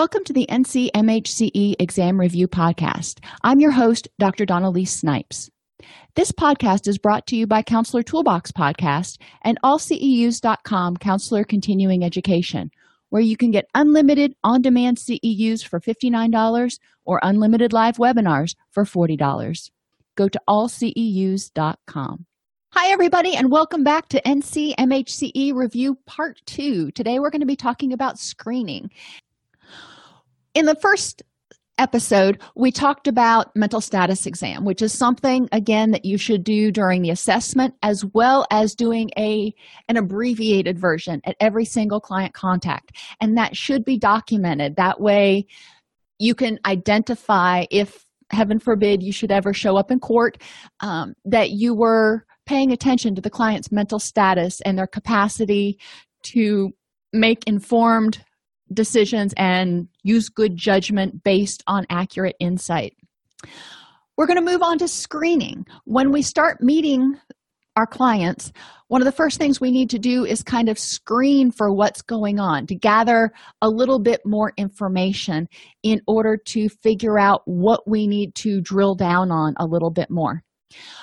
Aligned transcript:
Welcome 0.00 0.24
to 0.24 0.32
the 0.32 0.46
NCMHCE 0.48 1.74
Exam 1.78 2.18
Review 2.18 2.48
Podcast. 2.48 3.18
I'm 3.42 3.60
your 3.60 3.72
host, 3.72 4.08
Dr. 4.18 4.46
Dawn-Elise 4.46 4.90
Snipes. 4.90 5.50
This 6.14 6.32
podcast 6.32 6.88
is 6.88 6.96
brought 6.96 7.26
to 7.26 7.36
you 7.36 7.46
by 7.46 7.60
Counselor 7.60 8.02
Toolbox 8.02 8.50
Podcast 8.50 9.18
and 9.42 9.58
allceus.com 9.62 10.96
Counselor 10.96 11.44
Continuing 11.44 12.02
Education, 12.02 12.70
where 13.10 13.20
you 13.20 13.36
can 13.36 13.50
get 13.50 13.68
unlimited 13.74 14.34
on 14.42 14.62
demand 14.62 14.96
CEUs 14.96 15.68
for 15.68 15.78
$59 15.78 16.78
or 17.04 17.20
unlimited 17.22 17.74
live 17.74 17.98
webinars 17.98 18.54
for 18.70 18.84
$40. 18.84 19.70
Go 20.14 20.30
to 20.30 20.40
allceus.com. 20.48 22.24
Hi, 22.72 22.90
everybody, 22.90 23.36
and 23.36 23.50
welcome 23.50 23.84
back 23.84 24.08
to 24.08 24.22
NCMHCE 24.22 25.52
Review 25.52 25.98
Part 26.06 26.40
2. 26.46 26.92
Today 26.92 27.18
we're 27.18 27.28
going 27.28 27.40
to 27.40 27.46
be 27.46 27.54
talking 27.54 27.92
about 27.92 28.18
screening 28.18 28.90
in 30.54 30.66
the 30.66 30.74
first 30.76 31.22
episode, 31.78 32.40
we 32.54 32.70
talked 32.70 33.08
about 33.08 33.56
mental 33.56 33.80
status 33.80 34.26
exam, 34.26 34.64
which 34.64 34.82
is 34.82 34.92
something 34.92 35.48
again 35.50 35.92
that 35.92 36.04
you 36.04 36.18
should 36.18 36.44
do 36.44 36.70
during 36.70 37.00
the 37.00 37.10
assessment 37.10 37.74
as 37.82 38.04
well 38.04 38.46
as 38.50 38.74
doing 38.74 39.10
a 39.16 39.54
an 39.88 39.96
abbreviated 39.96 40.78
version 40.78 41.22
at 41.24 41.36
every 41.40 41.64
single 41.64 42.00
client 42.00 42.34
contact. 42.34 42.92
And 43.20 43.38
that 43.38 43.56
should 43.56 43.84
be 43.84 43.96
documented. 43.96 44.76
That 44.76 45.00
way 45.00 45.46
you 46.18 46.34
can 46.34 46.58
identify 46.66 47.64
if 47.70 48.04
heaven 48.30 48.58
forbid 48.58 49.02
you 49.02 49.12
should 49.12 49.32
ever 49.32 49.54
show 49.54 49.76
up 49.76 49.90
in 49.90 49.98
court 49.98 50.38
um, 50.80 51.14
that 51.24 51.50
you 51.50 51.74
were 51.74 52.26
paying 52.44 52.72
attention 52.72 53.14
to 53.14 53.22
the 53.22 53.30
client's 53.30 53.72
mental 53.72 53.98
status 53.98 54.60
and 54.60 54.76
their 54.76 54.86
capacity 54.86 55.78
to 56.22 56.72
make 57.12 57.42
informed 57.46 58.22
decisions 58.72 59.32
and 59.36 59.88
use 60.02 60.28
good 60.28 60.56
judgment 60.56 61.22
based 61.22 61.62
on 61.66 61.86
accurate 61.90 62.36
insight. 62.40 62.96
We're 64.16 64.26
going 64.26 64.44
to 64.44 64.52
move 64.52 64.62
on 64.62 64.78
to 64.78 64.88
screening. 64.88 65.66
When 65.84 66.12
we 66.12 66.22
start 66.22 66.62
meeting 66.62 67.18
our 67.76 67.86
clients, 67.86 68.52
one 68.88 69.00
of 69.00 69.06
the 69.06 69.12
first 69.12 69.38
things 69.38 69.60
we 69.60 69.70
need 69.70 69.90
to 69.90 69.98
do 69.98 70.24
is 70.24 70.42
kind 70.42 70.68
of 70.68 70.78
screen 70.78 71.50
for 71.50 71.72
what's 71.72 72.02
going 72.02 72.38
on 72.40 72.66
to 72.66 72.74
gather 72.74 73.32
a 73.62 73.68
little 73.68 73.98
bit 73.98 74.20
more 74.26 74.52
information 74.56 75.48
in 75.82 76.02
order 76.06 76.36
to 76.36 76.68
figure 76.68 77.18
out 77.18 77.42
what 77.46 77.88
we 77.88 78.06
need 78.06 78.34
to 78.34 78.60
drill 78.60 78.94
down 78.94 79.30
on 79.30 79.54
a 79.58 79.66
little 79.66 79.90
bit 79.90 80.10
more. 80.10 80.42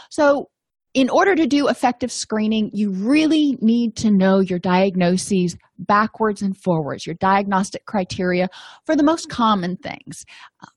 So, 0.09 0.49
in 0.97 1.11
order 1.11 1.35
to 1.35 1.45
do 1.45 1.67
effective 1.67 2.11
screening, 2.11 2.71
you 2.73 2.89
really 2.89 3.55
need 3.61 3.95
to 3.97 4.09
know 4.09 4.39
your 4.39 4.57
diagnoses 4.57 5.55
backwards 5.77 6.41
and 6.41 6.57
forwards, 6.57 7.05
your 7.05 7.13
diagnostic 7.13 7.85
criteria 7.85 8.49
for 8.83 8.95
the 8.95 9.03
most 9.03 9.29
common 9.29 9.77
things. 9.77 10.25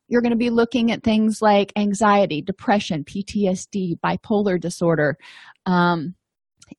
You're 0.08 0.20
going 0.20 0.32
to 0.32 0.36
be 0.36 0.50
looking 0.50 0.92
at 0.92 1.02
things 1.02 1.40
like 1.40 1.72
anxiety, 1.74 2.42
depression, 2.42 3.02
PTSD, 3.02 3.94
bipolar 4.04 4.60
disorder, 4.60 5.16
um, 5.64 6.14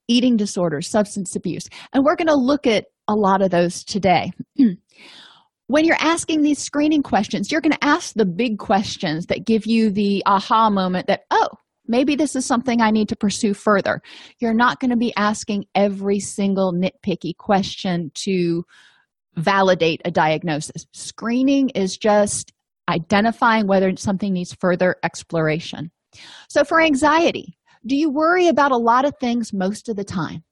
eating 0.08 0.38
disorders, 0.38 0.88
substance 0.88 1.36
abuse. 1.36 1.68
And 1.94 2.06
we're 2.06 2.18
going 2.18 2.28
to 2.28 2.36
look 2.36 2.68
at 2.68 2.86
a 3.08 3.16
lot 3.16 3.42
of 3.42 3.50
those 3.50 3.84
today. 3.84 4.34
when 5.66 5.84
you're 5.84 5.98
asking 6.00 6.44
these 6.44 6.60
screening 6.60 7.02
questions, 7.02 7.52
you're 7.52 7.62
going 7.62 7.72
to 7.72 7.84
ask 7.84 8.14
the 8.14 8.24
big 8.24 8.60
questions 8.60 9.26
that 9.26 9.48
give 9.48 9.66
you 9.66 9.90
the 9.90 10.22
aha 10.28 10.70
moment 10.70 11.08
that, 11.08 11.22
oh, 11.32 11.48
maybe 11.88 12.16
this 12.16 12.36
is 12.36 12.46
something 12.46 12.82
I 12.82 12.92
need 12.92 13.10
to 13.10 13.16
pursue 13.16 13.54
further. 13.54 14.02
You're 14.40 14.54
not 14.54 14.80
going 14.80 14.92
to 14.92 14.98
be 14.98 15.14
asking 15.16 15.66
every 15.76 16.20
single 16.20 16.74
nitpicky 16.74 17.36
question 17.36 18.12
to 18.16 18.66
validate 19.36 20.02
a 20.06 20.12
diagnosis. 20.12 20.86
Screening 20.94 21.70
is 21.70 21.98
just 21.98 22.54
identifying 22.90 23.68
whether 23.68 23.96
something 23.96 24.34
needs 24.34 24.54
further 24.54 24.98
exploration. 25.04 25.92
So, 26.50 26.64
for 26.64 26.82
anxiety, 26.82 27.58
do 27.86 27.96
you 27.96 28.10
worry 28.10 28.48
about 28.48 28.72
a 28.72 28.78
lot 28.78 29.06
of 29.06 29.16
things 29.20 29.54
most 29.54 29.90
of 29.90 29.96
the 29.96 30.04
time? 30.04 30.44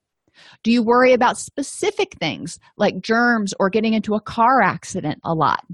Do 0.63 0.71
you 0.71 0.81
worry 0.81 1.13
about 1.13 1.37
specific 1.37 2.15
things 2.19 2.59
like 2.77 3.01
germs 3.01 3.53
or 3.59 3.69
getting 3.69 3.93
into 3.93 4.15
a 4.15 4.21
car 4.21 4.61
accident 4.61 5.19
a 5.23 5.33
lot? 5.33 5.65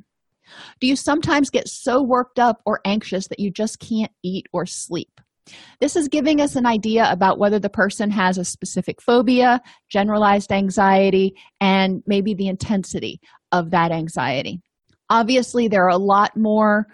Do 0.79 0.87
you 0.87 0.95
sometimes 0.95 1.49
get 1.49 1.67
so 1.67 2.01
worked 2.01 2.39
up 2.39 2.61
or 2.65 2.81
anxious 2.85 3.27
that 3.27 3.39
you 3.39 3.51
just 3.51 3.79
can't 3.79 4.11
eat 4.23 4.47
or 4.51 4.65
sleep? 4.65 5.21
This 5.79 5.95
is 5.95 6.07
giving 6.07 6.41
us 6.41 6.55
an 6.55 6.65
idea 6.65 7.07
about 7.11 7.37
whether 7.37 7.59
the 7.59 7.69
person 7.69 8.09
has 8.11 8.37
a 8.37 8.45
specific 8.45 9.01
phobia, 9.01 9.61
generalized 9.89 10.51
anxiety, 10.51 11.33
and 11.61 12.01
maybe 12.07 12.33
the 12.33 12.47
intensity 12.47 13.19
of 13.51 13.71
that 13.71 13.91
anxiety. 13.91 14.61
Obviously, 15.09 15.67
there 15.67 15.85
are 15.85 15.89
a 15.89 15.97
lot 15.97 16.35
more 16.35 16.87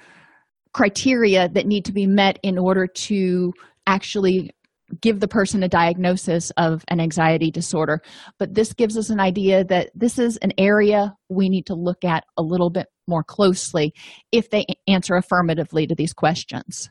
criteria 0.73 1.49
that 1.49 1.67
need 1.67 1.85
to 1.85 1.93
be 1.93 2.07
met 2.07 2.39
in 2.43 2.57
order 2.57 2.87
to 2.87 3.53
actually 3.87 4.51
give 4.99 5.21
the 5.21 5.27
person 5.27 5.63
a 5.63 5.69
diagnosis 5.69 6.51
of 6.57 6.83
an 6.89 6.99
anxiety 6.99 7.49
disorder. 7.49 8.01
But 8.37 8.53
this 8.53 8.73
gives 8.73 8.97
us 8.97 9.09
an 9.09 9.19
idea 9.19 9.63
that 9.65 9.91
this 9.95 10.19
is 10.19 10.37
an 10.37 10.51
area 10.57 11.15
we 11.29 11.47
need 11.47 11.67
to 11.67 11.75
look 11.75 12.03
at 12.03 12.25
a 12.37 12.41
little 12.41 12.69
bit 12.69 12.87
more 13.07 13.23
closely 13.23 13.93
if 14.31 14.49
they 14.49 14.65
answer 14.87 15.15
affirmatively 15.15 15.87
to 15.87 15.95
these 15.95 16.13
questions. 16.13 16.89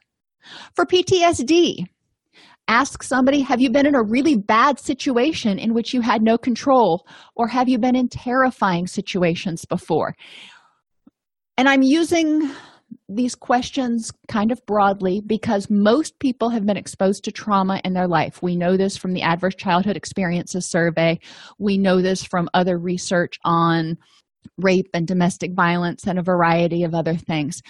For 0.75 0.85
PTSD, 0.85 1.87
ask 2.69 3.03
somebody 3.03 3.41
Have 3.41 3.61
you 3.61 3.71
been 3.71 3.87
in 3.87 3.95
a 3.95 4.03
really 4.03 4.37
bad 4.37 4.79
situation 4.79 5.59
in 5.59 5.75
which 5.75 5.93
you 5.93 6.01
had 6.01 6.23
no 6.23 6.39
control, 6.39 7.07
or 7.35 7.49
have 7.49 7.69
you 7.69 7.79
been 7.79 7.97
in 7.97 8.09
terrifying 8.09 8.87
situations 8.87 9.65
before? 9.65 10.15
And 11.59 11.69
I'm 11.69 11.83
using 11.83 12.51
these 13.09 13.35
questions 13.35 14.13
kind 14.29 14.53
of 14.53 14.65
broadly 14.67 15.21
because 15.25 15.69
most 15.69 16.19
people 16.19 16.51
have 16.51 16.65
been 16.65 16.77
exposed 16.77 17.25
to 17.25 17.33
trauma 17.33 17.81
in 17.85 17.93
their 17.93 18.09
life. 18.09 18.43
We 18.43 18.57
know 18.57 18.77
this 18.77 18.97
from 18.97 19.13
the 19.13 19.23
Adverse 19.23 19.57
Childhood 19.57 19.97
Experiences 19.97 20.71
Survey. 20.71 21.19
We 21.59 21.77
know 21.77 22.01
this 22.01 22.25
from 22.25 22.49
other 22.55 22.79
research 22.79 23.39
on 23.45 23.97
rape 24.59 24.89
and 24.95 25.07
domestic 25.07 25.53
violence 25.53 26.07
and 26.07 26.19
a 26.19 26.23
variety 26.23 26.85
of 26.85 26.95
other 26.95 27.17
things 27.17 27.63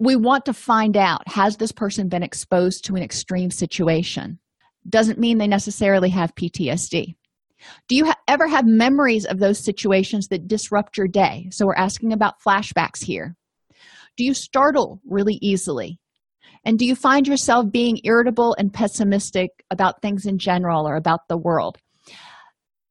we 0.00 0.16
want 0.16 0.46
to 0.46 0.52
find 0.52 0.96
out 0.96 1.28
has 1.28 1.56
this 1.56 1.72
person 1.72 2.08
been 2.08 2.24
exposed 2.24 2.84
to 2.86 2.96
an 2.96 3.02
extreme 3.02 3.50
situation? 3.50 4.40
Doesn't 4.88 5.18
mean 5.18 5.38
they 5.38 5.46
necessarily 5.46 6.10
have 6.10 6.34
ptsd 6.34 7.14
do 7.88 7.96
you 7.96 8.06
ha- 8.06 8.18
ever 8.28 8.46
have 8.46 8.66
memories 8.66 9.24
of 9.24 9.38
those 9.38 9.58
situations 9.58 10.28
that 10.28 10.48
disrupt 10.48 10.96
your 10.96 11.08
day? 11.08 11.48
So 11.50 11.66
we're 11.66 11.74
asking 11.74 12.12
about 12.12 12.40
flashbacks 12.40 13.02
here. 13.02 13.36
Do 14.16 14.24
you 14.24 14.34
startle 14.34 15.00
really 15.06 15.38
easily? 15.40 15.98
And 16.64 16.78
do 16.78 16.84
you 16.84 16.94
find 16.94 17.26
yourself 17.26 17.70
being 17.70 18.00
irritable 18.04 18.54
and 18.58 18.72
pessimistic 18.72 19.50
about 19.70 20.02
things 20.02 20.26
in 20.26 20.38
general 20.38 20.86
or 20.86 20.96
about 20.96 21.28
the 21.28 21.38
world? 21.38 21.78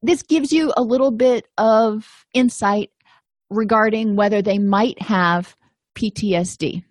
This 0.02 0.24
gives 0.24 0.52
you 0.52 0.74
a 0.76 0.82
little 0.82 1.12
bit 1.12 1.46
of 1.58 2.26
insight 2.34 2.90
regarding 3.50 4.16
whether 4.16 4.42
they 4.42 4.60
might 4.60 5.02
have 5.02 5.56
ptsd 5.98 6.84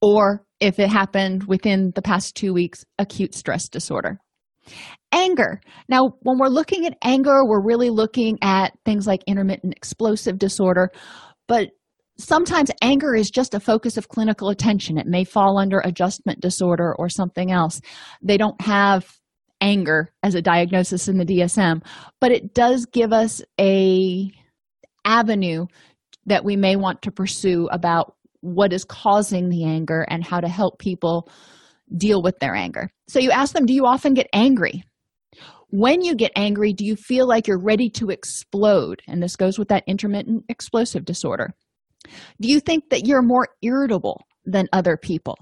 or 0.00 0.44
if 0.60 0.78
it 0.78 0.90
happened 0.90 1.44
within 1.44 1.92
the 1.94 2.02
past 2.02 2.34
two 2.36 2.52
weeks, 2.52 2.84
acute 2.98 3.34
stress 3.34 3.68
disorder. 3.68 4.18
Anger. 5.12 5.60
Now, 5.88 6.12
when 6.20 6.38
we're 6.38 6.48
looking 6.48 6.86
at 6.86 6.98
anger, 7.02 7.44
we're 7.44 7.64
really 7.64 7.90
looking 7.90 8.38
at 8.42 8.72
things 8.84 9.06
like 9.06 9.22
intermittent 9.26 9.74
explosive 9.74 10.38
disorder, 10.38 10.90
but 11.48 11.70
sometimes 12.18 12.70
anger 12.82 13.14
is 13.14 13.30
just 13.30 13.54
a 13.54 13.60
focus 13.60 13.96
of 13.96 14.08
clinical 14.08 14.50
attention. 14.50 14.98
It 14.98 15.06
may 15.06 15.24
fall 15.24 15.58
under 15.58 15.80
adjustment 15.80 16.40
disorder 16.40 16.94
or 16.96 17.08
something 17.08 17.50
else. 17.50 17.80
They 18.22 18.36
don't 18.36 18.60
have 18.60 19.06
anger 19.60 20.12
as 20.22 20.34
a 20.34 20.42
diagnosis 20.42 21.08
in 21.08 21.18
the 21.18 21.24
DSM, 21.24 21.82
but 22.20 22.32
it 22.32 22.54
does 22.54 22.86
give 22.86 23.12
us 23.12 23.42
a 23.58 24.30
avenue 25.04 25.66
that 26.26 26.44
we 26.44 26.56
may 26.56 26.76
want 26.76 27.02
to 27.02 27.10
pursue 27.10 27.68
about 27.72 28.14
what 28.40 28.72
is 28.72 28.84
causing 28.84 29.48
the 29.48 29.64
anger 29.64 30.06
and 30.08 30.24
how 30.24 30.40
to 30.40 30.48
help 30.48 30.78
people 30.78 31.28
deal 31.96 32.22
with 32.22 32.38
their 32.38 32.54
anger. 32.54 32.90
So 33.08 33.18
you 33.18 33.30
ask 33.30 33.52
them, 33.52 33.66
Do 33.66 33.74
you 33.74 33.86
often 33.86 34.14
get 34.14 34.28
angry? 34.32 34.84
When 35.72 36.02
you 36.02 36.16
get 36.16 36.32
angry, 36.34 36.72
do 36.72 36.84
you 36.84 36.96
feel 36.96 37.28
like 37.28 37.46
you're 37.46 37.62
ready 37.62 37.88
to 37.90 38.10
explode? 38.10 39.02
And 39.06 39.22
this 39.22 39.36
goes 39.36 39.56
with 39.56 39.68
that 39.68 39.84
intermittent 39.86 40.44
explosive 40.48 41.04
disorder. 41.04 41.54
Do 42.40 42.48
you 42.48 42.58
think 42.58 42.90
that 42.90 43.06
you're 43.06 43.22
more 43.22 43.48
irritable 43.62 44.24
than 44.44 44.68
other 44.72 44.96
people? 44.96 45.36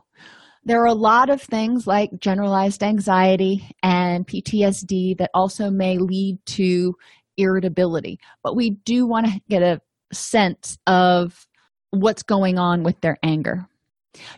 There 0.64 0.82
are 0.82 0.86
a 0.86 0.92
lot 0.92 1.30
of 1.30 1.40
things 1.40 1.86
like 1.86 2.10
generalized 2.20 2.82
anxiety 2.82 3.70
and 3.82 4.26
PTSD 4.26 5.16
that 5.16 5.30
also 5.32 5.70
may 5.70 5.96
lead 5.96 6.36
to 6.46 6.94
irritability, 7.38 8.18
but 8.42 8.54
we 8.54 8.70
do 8.84 9.06
want 9.06 9.26
to 9.26 9.40
get 9.48 9.62
a 9.62 9.80
sense 10.12 10.76
of 10.86 11.47
what's 11.90 12.22
going 12.22 12.58
on 12.58 12.82
with 12.82 13.00
their 13.00 13.16
anger. 13.22 13.66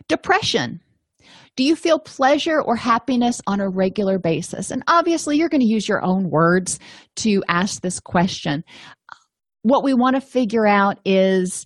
Depression. 0.07 0.81
Do 1.55 1.63
you 1.63 1.75
feel 1.75 1.99
pleasure 1.99 2.61
or 2.61 2.75
happiness 2.75 3.41
on 3.45 3.59
a 3.59 3.69
regular 3.69 4.17
basis? 4.17 4.71
And 4.71 4.83
obviously, 4.87 5.37
you're 5.37 5.49
going 5.49 5.61
to 5.61 5.67
use 5.67 5.87
your 5.87 6.03
own 6.03 6.29
words 6.29 6.79
to 7.17 7.43
ask 7.47 7.81
this 7.81 7.99
question. 7.99 8.63
What 9.63 9.83
we 9.83 9.93
want 9.93 10.15
to 10.15 10.21
figure 10.21 10.65
out 10.65 10.99
is 11.05 11.65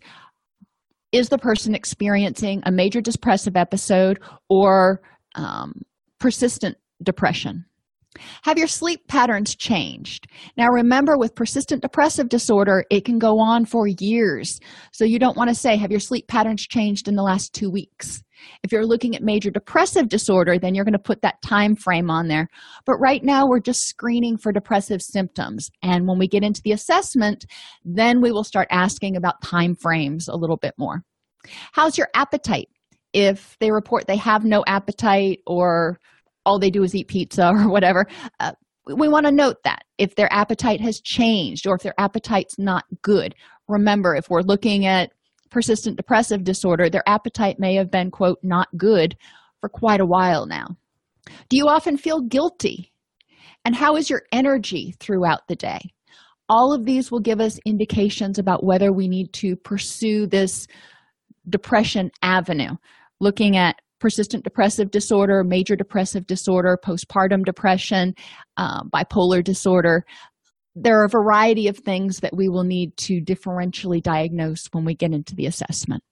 is 1.12 1.30
the 1.30 1.38
person 1.38 1.74
experiencing 1.74 2.62
a 2.66 2.72
major 2.72 3.00
depressive 3.00 3.56
episode 3.56 4.20
or 4.50 5.02
um, 5.36 5.82
persistent 6.20 6.76
depression 7.02 7.64
have 8.44 8.57
your 8.57 8.67
sleep 8.67 9.07
patterns 9.07 9.56
changed? 9.56 10.27
Now, 10.57 10.67
remember, 10.67 11.17
with 11.17 11.35
persistent 11.35 11.81
depressive 11.81 12.29
disorder, 12.29 12.83
it 12.89 13.06
can 13.06 13.19
go 13.19 13.39
on 13.39 13.65
for 13.65 13.88
years. 13.88 14.59
So, 14.91 15.06
you 15.06 15.19
don't 15.19 15.38
want 15.38 15.50
to 15.50 15.56
say, 15.56 15.77
Have 15.77 15.91
your 15.91 16.00
sleep 16.00 16.27
patterns 16.27 16.65
changed 16.67 17.07
in 17.07 17.15
the 17.15 17.23
last 17.23 17.53
two 17.53 17.69
weeks? 17.69 18.23
If 18.63 18.71
you're 18.71 18.85
looking 18.85 19.15
at 19.15 19.23
major 19.23 19.50
depressive 19.50 20.09
disorder, 20.09 20.57
then 20.59 20.75
you're 20.75 20.85
going 20.85 20.94
to 20.94 21.00
put 21.00 21.21
that 21.21 21.41
time 21.41 21.75
frame 21.75 22.09
on 22.09 22.27
there. 22.27 22.47
But 22.85 22.97
right 22.97 23.23
now, 23.23 23.47
we're 23.47 23.59
just 23.59 23.88
screening 23.88 24.38
for 24.38 24.51
depressive 24.51 25.01
symptoms. 25.01 25.69
And 25.81 26.07
when 26.07 26.19
we 26.19 26.27
get 26.27 26.44
into 26.44 26.62
the 26.63 26.71
assessment, 26.71 27.45
then 27.83 28.21
we 28.21 28.31
will 28.31 28.44
start 28.44 28.67
asking 28.71 29.15
about 29.15 29.41
time 29.41 29.75
frames 29.75 30.27
a 30.27 30.35
little 30.35 30.57
bit 30.57 30.73
more. 30.77 31.03
How's 31.73 31.97
your 31.97 32.07
appetite? 32.15 32.69
If 33.13 33.56
they 33.59 33.71
report 33.71 34.07
they 34.07 34.17
have 34.17 34.44
no 34.44 34.63
appetite 34.67 35.39
or 35.47 36.00
all 36.45 36.59
they 36.59 36.69
do 36.69 36.83
is 36.83 36.95
eat 36.95 37.07
pizza 37.07 37.47
or 37.53 37.69
whatever. 37.69 38.06
Uh, 38.39 38.53
we 38.95 39.07
want 39.07 39.25
to 39.25 39.31
note 39.31 39.63
that 39.63 39.83
if 39.97 40.15
their 40.15 40.31
appetite 40.31 40.80
has 40.80 41.01
changed 41.01 41.65
or 41.65 41.75
if 41.75 41.81
their 41.81 41.95
appetite's 41.97 42.59
not 42.59 42.83
good 43.01 43.33
remember 43.68 44.15
if 44.15 44.30
we're 44.30 44.42
looking 44.42 44.86
at 44.86 45.12
persistent 45.50 45.97
depressive 45.97 46.44
disorder 46.44 46.88
their 46.88 47.01
appetite 47.07 47.59
may 47.59 47.74
have 47.74 47.89
been 47.89 48.12
quote 48.12 48.38
not 48.44 48.68
good 48.77 49.15
for 49.65 49.69
quite 49.69 50.00
a 50.00 50.06
while 50.06 50.45
now. 50.45 50.68
Do 51.50 51.57
you 51.57 51.68
often 51.68 51.97
feel 51.97 52.21
guilty? 52.21 52.91
And 53.63 53.75
how 53.75 53.95
is 53.95 54.12
your 54.12 54.21
energy 54.31 54.94
throughout 55.00 55.48
the 55.48 55.56
day? 55.56 55.80
All 56.50 56.71
of 56.71 56.86
these 56.86 57.12
will 57.12 57.19
give 57.19 57.41
us 57.41 57.59
indications 57.65 58.38
about 58.38 58.63
whether 58.63 58.94
we 58.94 59.07
need 59.07 59.33
to 59.33 59.56
pursue 59.56 60.27
this 60.27 60.68
depression 61.50 62.12
avenue 62.21 62.75
looking 63.19 63.57
at 63.57 63.75
persistent 64.00 64.44
depressive 64.44 64.92
disorder, 64.92 65.44
major 65.44 65.75
depressive 65.75 66.27
disorder, 66.27 66.77
postpartum 66.83 67.44
depression, 67.44 68.13
uh, 68.57 68.83
bipolar 68.83 69.44
disorder. 69.44 70.03
There 70.75 71.00
are 71.00 71.06
a 71.06 71.09
variety 71.09 71.68
of 71.68 71.77
things 71.77 72.19
that 72.19 72.36
we 72.36 72.50
will 72.50 72.63
need 72.63 72.97
to 72.97 73.21
differentially 73.21 74.01
diagnose 74.01 74.68
when 74.71 74.83
we 74.83 74.95
get 74.95 75.13
into 75.13 75.36
the 75.36 75.45
assessment. 75.45 76.03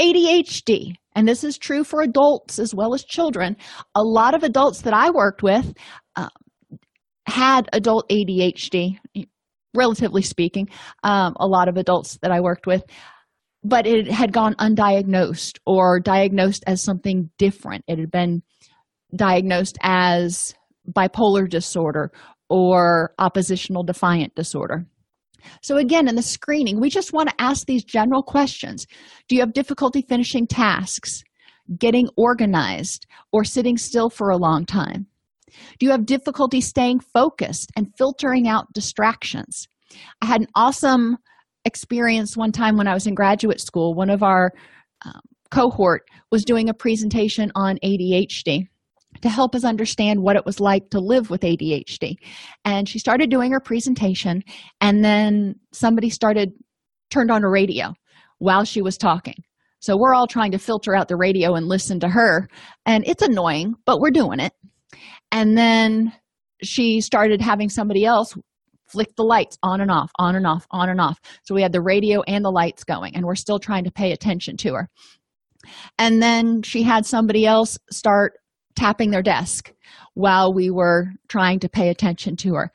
ADHD, 0.00 0.94
and 1.14 1.28
this 1.28 1.44
is 1.44 1.58
true 1.58 1.84
for 1.84 2.00
adults 2.00 2.58
as 2.58 2.74
well 2.74 2.94
as 2.94 3.04
children. 3.04 3.56
A 3.94 4.02
lot 4.02 4.34
of 4.34 4.44
adults 4.44 4.82
that 4.82 4.94
I 4.94 5.10
worked 5.10 5.42
with 5.42 5.74
uh, 6.16 6.28
had 7.26 7.68
adult 7.72 8.08
ADHD, 8.08 8.98
relatively 9.74 10.22
speaking. 10.22 10.68
Um, 11.02 11.34
a 11.38 11.46
lot 11.46 11.68
of 11.68 11.76
adults 11.76 12.18
that 12.22 12.30
I 12.30 12.40
worked 12.40 12.66
with 12.66 12.82
but 13.64 13.86
it 13.86 14.10
had 14.10 14.32
gone 14.32 14.54
undiagnosed 14.54 15.58
or 15.66 16.00
diagnosed 16.00 16.64
as 16.66 16.82
something 16.82 17.30
different. 17.38 17.84
It 17.86 17.98
had 17.98 18.10
been 18.10 18.42
diagnosed 19.14 19.78
as 19.82 20.54
bipolar 20.90 21.48
disorder 21.48 22.10
or 22.48 23.14
oppositional 23.18 23.84
defiant 23.84 24.34
disorder. 24.34 24.86
So, 25.60 25.76
again, 25.76 26.08
in 26.08 26.14
the 26.14 26.22
screening, 26.22 26.80
we 26.80 26.88
just 26.88 27.12
want 27.12 27.28
to 27.28 27.40
ask 27.40 27.66
these 27.66 27.84
general 27.84 28.22
questions 28.22 28.86
Do 29.28 29.34
you 29.34 29.40
have 29.40 29.52
difficulty 29.52 30.02
finishing 30.02 30.46
tasks, 30.46 31.22
getting 31.78 32.08
organized, 32.16 33.06
or 33.32 33.44
sitting 33.44 33.76
still 33.76 34.10
for 34.10 34.30
a 34.30 34.36
long 34.36 34.66
time? 34.66 35.06
Do 35.78 35.86
you 35.86 35.92
have 35.92 36.06
difficulty 36.06 36.60
staying 36.60 37.00
focused 37.00 37.70
and 37.76 37.92
filtering 37.96 38.48
out 38.48 38.72
distractions? 38.72 39.68
I 40.20 40.26
had 40.26 40.40
an 40.40 40.48
awesome 40.54 41.18
experience 41.64 42.36
one 42.36 42.52
time 42.52 42.76
when 42.76 42.86
I 42.86 42.94
was 42.94 43.06
in 43.06 43.14
graduate 43.14 43.60
school. 43.60 43.94
One 43.94 44.10
of 44.10 44.22
our 44.22 44.52
um, 45.04 45.20
cohort 45.50 46.02
was 46.30 46.44
doing 46.44 46.68
a 46.68 46.74
presentation 46.74 47.52
on 47.54 47.78
ADHD 47.84 48.66
to 49.20 49.28
help 49.28 49.54
us 49.54 49.64
understand 49.64 50.22
what 50.22 50.36
it 50.36 50.46
was 50.46 50.58
like 50.58 50.90
to 50.90 51.00
live 51.00 51.30
with 51.30 51.42
ADHD. 51.42 52.16
And 52.64 52.88
she 52.88 52.98
started 52.98 53.30
doing 53.30 53.52
her 53.52 53.60
presentation, 53.60 54.42
and 54.80 55.04
then 55.04 55.54
somebody 55.72 56.10
started 56.10 56.52
turned 57.10 57.30
on 57.30 57.44
a 57.44 57.50
radio 57.50 57.92
while 58.38 58.64
she 58.64 58.82
was 58.82 58.96
talking. 58.96 59.36
So 59.80 59.96
we're 59.96 60.14
all 60.14 60.26
trying 60.26 60.52
to 60.52 60.58
filter 60.58 60.94
out 60.94 61.08
the 61.08 61.16
radio 61.16 61.54
and 61.54 61.66
listen 61.66 62.00
to 62.00 62.08
her, 62.08 62.48
and 62.86 63.04
it's 63.06 63.22
annoying, 63.22 63.74
but 63.84 64.00
we're 64.00 64.10
doing 64.10 64.40
it. 64.40 64.52
And 65.30 65.56
then 65.56 66.12
she 66.62 67.00
started 67.00 67.40
having 67.40 67.68
somebody 67.68 68.04
else 68.04 68.34
flick 68.92 69.16
the 69.16 69.24
lights 69.24 69.58
on 69.62 69.80
and 69.80 69.90
off, 69.90 70.10
on 70.18 70.36
and 70.36 70.46
off, 70.46 70.66
on 70.70 70.88
and 70.88 71.00
off. 71.00 71.18
So 71.44 71.54
we 71.54 71.62
had 71.62 71.72
the 71.72 71.82
radio 71.82 72.22
and 72.22 72.44
the 72.44 72.50
lights 72.50 72.84
going, 72.84 73.16
and 73.16 73.24
we're 73.24 73.34
still 73.34 73.58
trying 73.58 73.84
to 73.84 73.90
pay 73.90 74.12
attention 74.12 74.56
to 74.58 74.74
her. 74.74 74.88
And 75.98 76.22
then 76.22 76.62
she 76.62 76.82
had 76.82 77.06
somebody 77.06 77.46
else 77.46 77.78
start 77.90 78.34
tapping 78.76 79.10
their 79.10 79.22
desk 79.22 79.72
while 80.14 80.52
we 80.52 80.70
were 80.70 81.12
trying 81.28 81.60
to 81.60 81.68
pay 81.68 81.88
attention 81.88 82.36
to 82.36 82.54
her. 82.54 82.70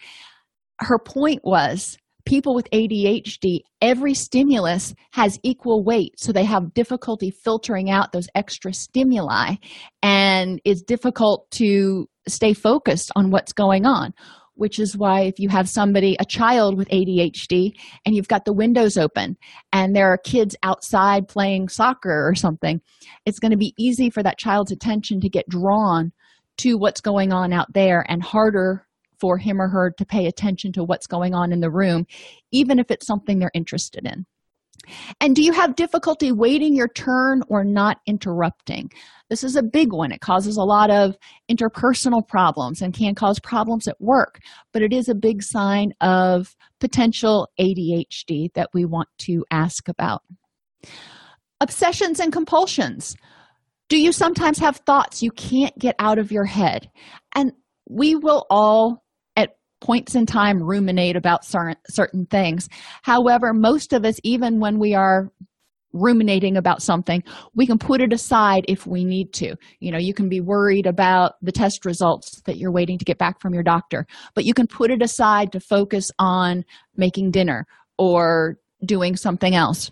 Her 0.80 1.00
point 1.00 1.42
was 1.44 1.98
people 2.26 2.54
with 2.54 2.70
ADHD, 2.72 3.62
every 3.82 4.14
stimulus 4.14 4.94
has 5.12 5.40
equal 5.44 5.84
weight. 5.84 6.14
So 6.18 6.32
they 6.32 6.44
have 6.44 6.74
difficulty 6.74 7.32
filtering 7.32 7.90
out 7.90 8.12
those 8.12 8.28
extra 8.36 8.74
stimuli, 8.74 9.56
and 10.04 10.60
it's 10.66 10.82
difficult 10.82 11.50
to 11.52 12.08
stay 12.28 12.54
focused 12.54 13.12
on 13.16 13.32
what's 13.32 13.54
going 13.54 13.86
on 13.86 14.14
which 14.58 14.80
is 14.80 14.98
why 14.98 15.22
if 15.22 15.40
you 15.40 15.50
have 15.50 15.70
somebody 15.70 16.16
a 16.20 16.26
child 16.26 16.78
with 16.78 16.90
adhd 16.90 17.74
and 18.06 18.16
you've 18.16 18.28
got 18.28 18.46
the 18.46 18.54
windows 18.54 18.98
open 18.98 19.38
and 19.72 19.96
there 19.96 20.12
are 20.12 20.18
kids 20.18 20.56
outside 20.64 21.28
playing 21.28 21.70
soccer 21.70 22.28
or 22.28 22.36
something 22.36 22.82
it's 23.26 23.40
going 23.40 23.52
to 23.52 23.58
be 23.58 23.74
easy 23.78 24.10
for 24.10 24.24
that 24.24 24.38
child's 24.38 24.72
attention 24.72 25.20
to 25.20 25.30
get 25.30 25.48
drawn 25.48 26.12
to 26.58 26.78
what's 26.78 27.02
going 27.02 27.32
on 27.32 27.54
out 27.54 27.72
there 27.74 28.06
and 28.10 28.24
harder 28.24 28.86
for 29.20 29.38
him 29.38 29.62
or 29.62 29.68
her 29.68 29.92
to 29.98 30.06
pay 30.06 30.28
attention 30.28 30.72
to 30.72 30.84
what's 30.84 31.08
going 31.08 31.34
on 31.34 31.52
in 31.52 31.60
the 31.60 31.72
room 31.72 32.06
even 32.52 32.80
if 32.80 32.92
it's 32.92 33.08
something 33.08 33.40
they're 33.40 33.52
interested 33.54 34.06
in 34.06 34.26
and 35.20 35.36
do 35.36 35.44
you 35.44 35.52
have 35.52 35.76
difficulty 35.76 36.32
waiting 36.32 36.76
your 36.76 36.88
turn 36.88 37.42
or 37.50 37.64
not 37.64 37.98
interrupting? 38.06 38.90
This 39.30 39.44
is 39.44 39.56
a 39.56 39.64
big 39.64 39.92
one. 39.92 40.12
It 40.12 40.22
causes 40.22 40.58
a 40.58 40.64
lot 40.64 40.90
of 40.90 41.16
interpersonal 41.52 42.26
problems 42.28 42.82
and 42.82 42.94
can 42.94 43.16
cause 43.16 43.40
problems 43.40 43.88
at 43.88 44.00
work, 44.00 44.40
but 44.72 44.82
it 44.82 44.94
is 44.94 45.10
a 45.10 45.16
big 45.16 45.44
sign 45.44 45.94
of 46.02 46.56
potential 46.80 47.50
ADHD 47.60 48.54
that 48.54 48.70
we 48.74 48.86
want 48.86 49.10
to 49.20 49.44
ask 49.52 49.90
about. 49.90 50.24
Obsessions 51.60 52.20
and 52.20 52.32
compulsions. 52.32 53.16
Do 53.90 54.00
you 54.00 54.12
sometimes 54.12 54.60
have 54.60 54.78
thoughts 54.78 55.24
you 55.24 55.32
can't 55.32 55.78
get 55.78 55.96
out 56.00 56.20
of 56.20 56.32
your 56.32 56.46
head? 56.46 56.90
And 57.34 57.54
we 57.90 58.16
will 58.16 58.46
all 58.50 59.04
points 59.80 60.16
in 60.16 60.26
time 60.26 60.62
ruminate 60.62 61.16
about 61.16 61.46
certain 61.46 61.76
certain 61.88 62.26
things. 62.26 62.68
However 63.04 63.54
most 63.54 63.94
of 63.94 64.06
us 64.06 64.20
even 64.24 64.60
when 64.60 64.80
we 64.80 64.94
are 64.94 65.32
ruminating 65.94 66.58
about 66.58 66.82
something 66.82 67.24
we 67.56 67.66
can 67.66 67.78
put 67.78 68.02
it 68.02 68.12
aside 68.12 68.66
if 68.68 68.86
we 68.86 69.06
need 69.06 69.34
to. 69.34 69.56
You 69.80 69.92
know 69.92 69.98
you 69.98 70.14
can 70.14 70.30
be 70.30 70.42
worried 70.42 70.86
about 70.86 71.34
the 71.42 71.52
test 71.52 71.86
results 71.86 72.42
that 72.46 72.58
you're 72.58 72.72
waiting 72.72 72.98
to 72.98 73.06
get 73.06 73.18
back 73.18 73.40
from 73.40 73.54
your 73.54 73.64
doctor 73.64 74.06
but 74.34 74.46
you 74.46 74.54
can 74.54 74.68
put 74.68 74.92
it 74.92 75.02
aside 75.02 75.52
to 75.52 75.60
focus 75.60 76.12
on 76.20 76.66
making 76.96 77.32
dinner 77.32 77.66
or 77.98 78.58
doing 78.86 79.16
something 79.16 79.56
else. 79.56 79.92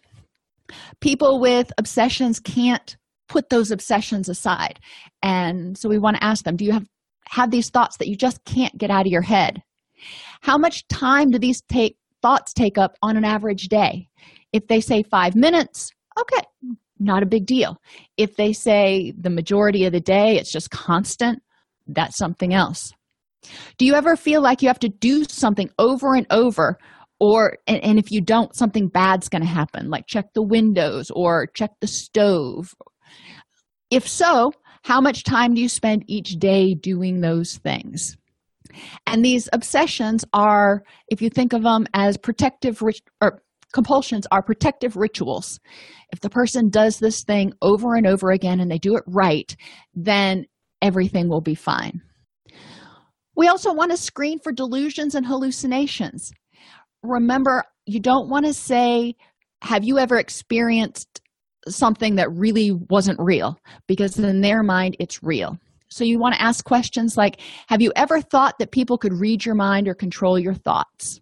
People 1.00 1.40
with 1.40 1.72
obsessions 1.78 2.40
can't 2.40 2.98
put 3.28 3.50
those 3.50 3.72
obsessions 3.72 4.30
aside 4.30 4.80
and 5.24 5.78
so 5.78 5.90
we 5.90 5.98
want 5.98 6.18
to 6.18 6.24
ask 6.24 6.44
them 6.44 6.56
do 6.56 6.66
you 6.66 6.72
have 6.72 6.86
have 7.28 7.52
these 7.52 7.70
thoughts 7.70 7.98
that 7.98 8.08
you 8.08 8.16
just 8.16 8.44
can't 8.46 8.78
get 8.78 8.92
out 8.92 9.06
of 9.06 9.12
your 9.12 9.22
head 9.22 9.62
how 10.42 10.58
much 10.58 10.88
time 10.88 11.32
do 11.32 11.40
these 11.40 11.62
take 11.70 11.98
thoughts 12.22 12.54
take 12.54 12.78
up 12.78 12.96
on 13.02 13.18
an 13.18 13.26
average 13.26 13.68
day? 13.68 14.08
If 14.54 14.68
they 14.68 14.82
say 14.82 15.04
five 15.04 15.36
minutes 15.36 15.92
okay 16.20 16.46
not 16.98 17.24
a 17.24 17.26
big 17.26 17.46
deal. 17.46 17.82
If 18.16 18.38
they 18.38 18.54
say 18.54 19.14
the 19.20 19.30
majority 19.30 19.86
of 19.86 19.92
the 19.92 20.00
day 20.00 20.38
it's 20.38 20.52
just 20.52 20.72
constant 20.72 21.42
that's 21.88 22.18
something 22.18 22.54
else. 22.54 22.92
Do 23.78 23.86
you 23.86 23.94
ever 23.94 24.16
feel 24.16 24.42
like 24.42 24.62
you 24.62 24.70
have 24.70 24.80
to 24.80 24.90
do 24.90 25.24
something 25.26 25.70
over 25.78 26.16
and 26.16 26.26
over 26.32 26.80
or 27.20 27.58
and, 27.68 27.84
and 27.84 28.00
if 28.00 28.12
you 28.12 28.22
don't 28.22 28.56
something 28.56 28.88
bad's 28.88 29.30
going 29.30 29.42
to 29.42 29.48
happen 29.48 29.90
like 29.90 30.08
check 30.08 30.34
the 30.34 30.42
windows 30.42 31.12
or 31.12 31.48
check 31.48 31.72
the 31.82 31.88
stove? 31.88 32.74
If 33.92 34.08
so 34.08 34.52
how 34.84 35.02
much 35.02 35.24
time 35.24 35.54
do 35.54 35.62
you 35.62 35.70
spend 35.70 36.04
each 36.08 36.38
day 36.38 36.74
doing 36.74 37.22
those 37.22 37.58
things 37.58 38.18
and 39.06 39.24
these 39.24 39.50
obsessions 39.54 40.26
are 40.34 40.84
if 41.08 41.22
you 41.22 41.30
think 41.30 41.54
of 41.54 41.64
them 41.64 41.86
as 41.94 42.18
protective 42.18 42.82
or 43.22 43.42
compulsions 43.74 44.26
are 44.32 44.42
protective 44.42 44.96
rituals. 44.96 45.60
If 46.12 46.22
the 46.22 46.30
person 46.30 46.70
does 46.70 47.00
this 47.00 47.24
thing 47.24 47.52
over 47.62 47.96
and 47.96 48.08
over 48.08 48.32
again 48.32 48.60
and 48.60 48.72
they 48.72 48.78
do 48.78 48.96
it 48.96 49.04
right 49.06 49.54
then 49.94 50.46
everything 50.82 51.30
will 51.30 51.42
be 51.42 51.56
fine. 51.56 52.02
We 53.36 53.48
also 53.48 53.74
want 53.74 53.92
to 53.92 53.98
screen 53.98 54.40
for 54.40 54.54
delusions 54.54 55.14
and 55.16 55.26
hallucinations. 55.26 56.32
Remember 57.04 57.64
you 57.86 58.00
don't 58.00 58.30
want 58.30 58.46
to 58.46 58.54
say 58.54 59.16
have 59.62 59.84
you 59.84 59.98
ever 59.98 60.18
experienced 60.18 61.22
something 61.68 62.16
that 62.16 62.32
really 62.32 62.72
wasn't 62.90 63.20
real? 63.20 63.58
because 63.88 64.18
in 64.18 64.42
their 64.42 64.64
mind 64.64 64.96
it's 65.00 65.24
real 65.24 65.58
so 65.90 66.04
you 66.04 66.20
want 66.20 66.36
to 66.36 66.42
ask 66.42 66.66
questions 66.66 67.18
like 67.18 67.40
have 67.68 67.82
you 67.82 67.92
ever 67.96 68.22
thought 68.22 68.56
that 68.60 68.72
people 68.72 68.98
could 68.98 69.14
read 69.14 69.46
your 69.46 69.56
mind 69.56 69.88
or 69.88 69.94
control 69.94 70.40
your 70.40 70.54
thoughts? 70.54 71.20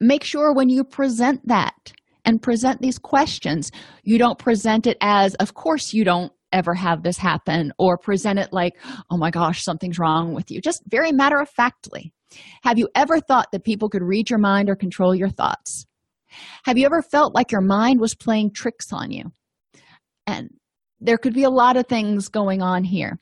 Make 0.00 0.24
sure 0.24 0.52
when 0.52 0.68
you 0.68 0.84
present 0.84 1.46
that 1.46 1.92
and 2.24 2.42
present 2.42 2.80
these 2.80 2.98
questions 2.98 3.70
you 4.02 4.18
don't 4.18 4.38
present 4.38 4.86
it 4.86 4.96
as 5.00 5.34
of 5.36 5.54
course 5.54 5.92
you 5.92 6.04
don't 6.04 6.32
ever 6.52 6.74
have 6.74 7.02
this 7.02 7.18
happen 7.18 7.72
or 7.78 7.98
present 7.98 8.38
it 8.38 8.52
like 8.52 8.74
oh 9.10 9.16
my 9.16 9.30
gosh 9.30 9.62
something's 9.62 9.98
wrong 9.98 10.34
with 10.34 10.50
you. 10.50 10.60
Just 10.60 10.82
very 10.86 11.12
matter 11.12 11.38
of 11.40 11.48
factly. 11.48 12.12
Have 12.62 12.78
you 12.78 12.88
ever 12.94 13.20
thought 13.20 13.48
that 13.52 13.64
people 13.64 13.88
could 13.88 14.02
read 14.02 14.28
your 14.30 14.38
mind 14.38 14.68
or 14.68 14.76
control 14.76 15.14
your 15.14 15.30
thoughts? 15.30 15.86
Have 16.64 16.76
you 16.76 16.86
ever 16.86 17.02
felt 17.02 17.34
like 17.34 17.52
your 17.52 17.62
mind 17.62 18.00
was 18.00 18.14
playing 18.14 18.52
tricks 18.52 18.92
on 18.92 19.10
you? 19.10 19.32
And 20.26 20.50
there 21.00 21.18
could 21.18 21.34
be 21.34 21.44
a 21.44 21.50
lot 21.50 21.76
of 21.76 21.86
things 21.86 22.28
going 22.28 22.62
on 22.62 22.84
here. 22.84 23.18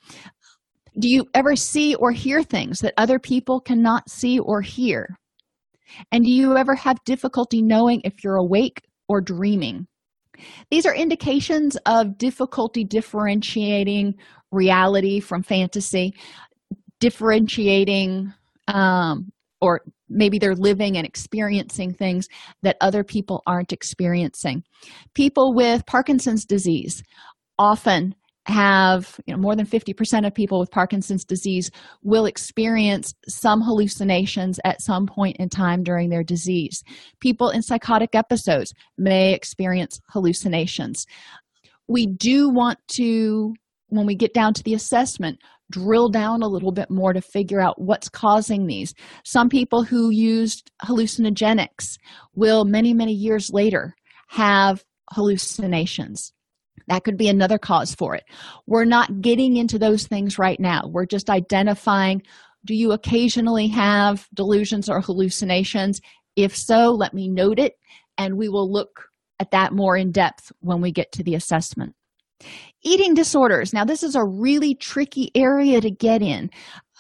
Do 0.99 1.09
you 1.09 1.27
ever 1.35 1.57
see 1.57 1.95
or 1.97 2.11
hear 2.11 2.43
things 2.43 2.79
that 2.81 2.95
other 2.97 3.19
people 3.19 3.61
cannot 3.61 4.09
see 4.09 4.39
or 4.39 4.63
hear? 4.63 5.19
And 6.11 6.25
do 6.25 6.31
you 6.31 6.57
ever 6.57 6.75
have 6.75 6.97
difficulty 7.05 7.63
knowing 7.63 8.01
if 8.05 8.25
you're 8.25 8.37
awake 8.37 8.81
or 9.09 9.21
dreaming? 9.21 9.87
These 10.71 10.87
are 10.87 10.95
indications 10.95 11.77
of 11.87 12.19
difficulty 12.19 12.85
differentiating 12.85 14.15
reality 14.53 15.21
from 15.21 15.43
fantasy, 15.43 16.15
differentiating, 17.01 18.33
um, 18.69 19.31
or 19.61 19.81
maybe 20.09 20.39
they're 20.39 20.55
living 20.55 20.97
and 20.97 21.07
experiencing 21.07 21.93
things 21.93 22.29
that 22.63 22.77
other 22.81 23.03
people 23.03 23.43
aren't 23.47 23.73
experiencing. 23.73 24.63
People 25.15 25.55
with 25.55 25.85
Parkinson's 25.87 26.45
disease 26.45 27.03
often 27.59 28.15
have 28.47 29.19
you 29.27 29.35
know 29.35 29.41
more 29.41 29.57
than 29.57 29.67
50% 29.67 30.27
of 30.27 30.35
people 30.35 30.61
with 30.61 30.71
parkinson's 30.71 31.25
disease 31.25 31.71
will 32.03 32.27
experience 32.27 33.13
some 33.27 33.61
hallucinations 33.61 34.61
at 34.65 34.81
some 34.81 35.07
point 35.07 35.37
in 35.39 35.49
time 35.49 35.83
during 35.83 36.11
their 36.11 36.23
disease. 36.23 36.85
People 37.21 37.51
in 37.51 37.63
psychotic 37.63 38.15
episodes 38.15 38.73
may 38.97 39.33
experience 39.33 40.01
hallucinations. 40.11 41.07
We 41.89 42.07
do 42.07 42.49
want 42.49 42.79
to 42.93 43.55
when 43.89 44.07
we 44.07 44.15
get 44.15 44.35
down 44.35 44.55
to 44.55 44.63
the 44.63 44.75
assessment 44.75 45.39
drill 45.73 46.09
down 46.09 46.43
a 46.43 46.49
little 46.49 46.71
bit 46.71 46.89
more 46.91 47.13
to 47.13 47.21
figure 47.21 47.61
out 47.61 47.81
what's 47.81 48.09
causing 48.09 48.67
these. 48.69 48.95
Some 49.25 49.49
people 49.49 49.83
who 49.83 50.11
used 50.11 50.71
hallucinogenics 50.85 51.99
will 52.37 52.65
many 52.65 52.95
many 52.95 53.13
years 53.13 53.51
later 53.53 53.97
have 54.29 54.85
hallucinations 55.11 56.33
that 56.89 57.05
could 57.05 57.17
be 57.17 57.29
another 57.29 57.59
cause 57.59 57.95
for 57.95 58.15
it. 58.15 58.25
We're 58.67 58.85
not 58.85 59.21
getting 59.21 59.57
into 59.57 59.79
those 59.79 60.07
things 60.07 60.39
right 60.39 60.61
now. 60.61 60.83
We're 60.87 61.07
just 61.07 61.31
identifying 61.31 62.23
do 62.65 62.75
you 62.75 62.93
occasionally 62.93 63.69
have 63.69 64.29
delusions 64.35 64.89
or 64.89 65.01
hallucinations? 65.01 66.01
If 66.35 66.55
so, 66.57 66.91
let 66.91 67.15
me 67.15 67.29
note 67.29 67.61
it, 67.61 67.75
and 68.19 68.37
we 68.37 68.49
will 68.49 68.71
look 68.71 69.05
at 69.39 69.53
that 69.53 69.73
more 69.73 69.97
in 69.97 70.11
depth 70.11 70.51
when 70.61 70.81
we 70.81 70.91
get 70.91 71.13
to 71.13 71.23
the 71.23 71.37
assessment. 71.37 71.95
Eating 72.83 73.15
disorders. 73.15 73.73
Now, 73.73 73.85
this 73.85 74.03
is 74.03 74.17
a 74.17 74.25
really 74.25 74.75
tricky 74.75 75.31
area 75.35 75.81
to 75.81 75.91
get 75.91 76.23
in. 76.23 76.51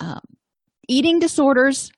Um, 0.01 0.21
eating 0.89 1.19
disorders 1.19 1.91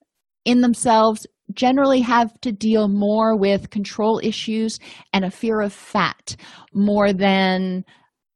in 0.44 0.62
themselves 0.62 1.26
generally 1.54 2.00
have 2.00 2.38
to 2.40 2.52
deal 2.52 2.88
more 2.88 3.36
with 3.36 3.70
control 3.70 4.20
issues 4.22 4.78
and 5.12 5.24
a 5.24 5.30
fear 5.30 5.60
of 5.60 5.72
fat 5.72 6.36
more 6.72 7.12
than 7.12 7.84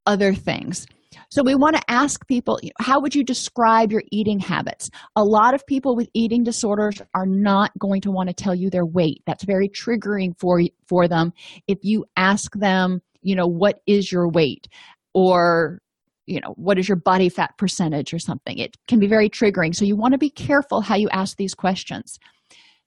other 0.06 0.34
things. 0.34 0.86
So, 1.30 1.42
we 1.42 1.54
want 1.54 1.76
to 1.76 1.90
ask 1.90 2.26
people, 2.26 2.60
how 2.78 3.00
would 3.00 3.14
you 3.14 3.24
describe 3.24 3.90
your 3.90 4.02
eating 4.10 4.38
habits? 4.38 4.90
A 5.16 5.24
lot 5.24 5.54
of 5.54 5.66
people 5.66 5.96
with 5.96 6.08
eating 6.12 6.42
disorders 6.42 7.00
are 7.14 7.26
not 7.26 7.70
going 7.78 8.02
to 8.02 8.10
want 8.10 8.28
to 8.28 8.34
tell 8.34 8.54
you 8.54 8.68
their 8.68 8.84
weight. 8.84 9.22
That's 9.26 9.44
very 9.44 9.68
triggering 9.68 10.38
for, 10.38 10.60
for 10.86 11.08
them. 11.08 11.32
If 11.66 11.78
you 11.82 12.04
ask 12.16 12.52
them, 12.54 13.00
you 13.22 13.34
know, 13.34 13.46
what 13.46 13.80
is 13.86 14.12
your 14.12 14.28
weight? 14.28 14.68
Or, 15.14 15.80
you 16.26 16.40
know, 16.40 16.52
what 16.56 16.78
is 16.78 16.88
your 16.88 16.98
body 16.98 17.28
fat 17.28 17.56
percentage 17.56 18.12
or 18.12 18.18
something? 18.18 18.58
It 18.58 18.76
can 18.86 18.98
be 18.98 19.06
very 19.06 19.30
triggering. 19.30 19.74
So, 19.74 19.86
you 19.86 19.96
want 19.96 20.12
to 20.12 20.18
be 20.18 20.30
careful 20.30 20.82
how 20.82 20.96
you 20.96 21.08
ask 21.10 21.36
these 21.36 21.54
questions. 21.54 22.18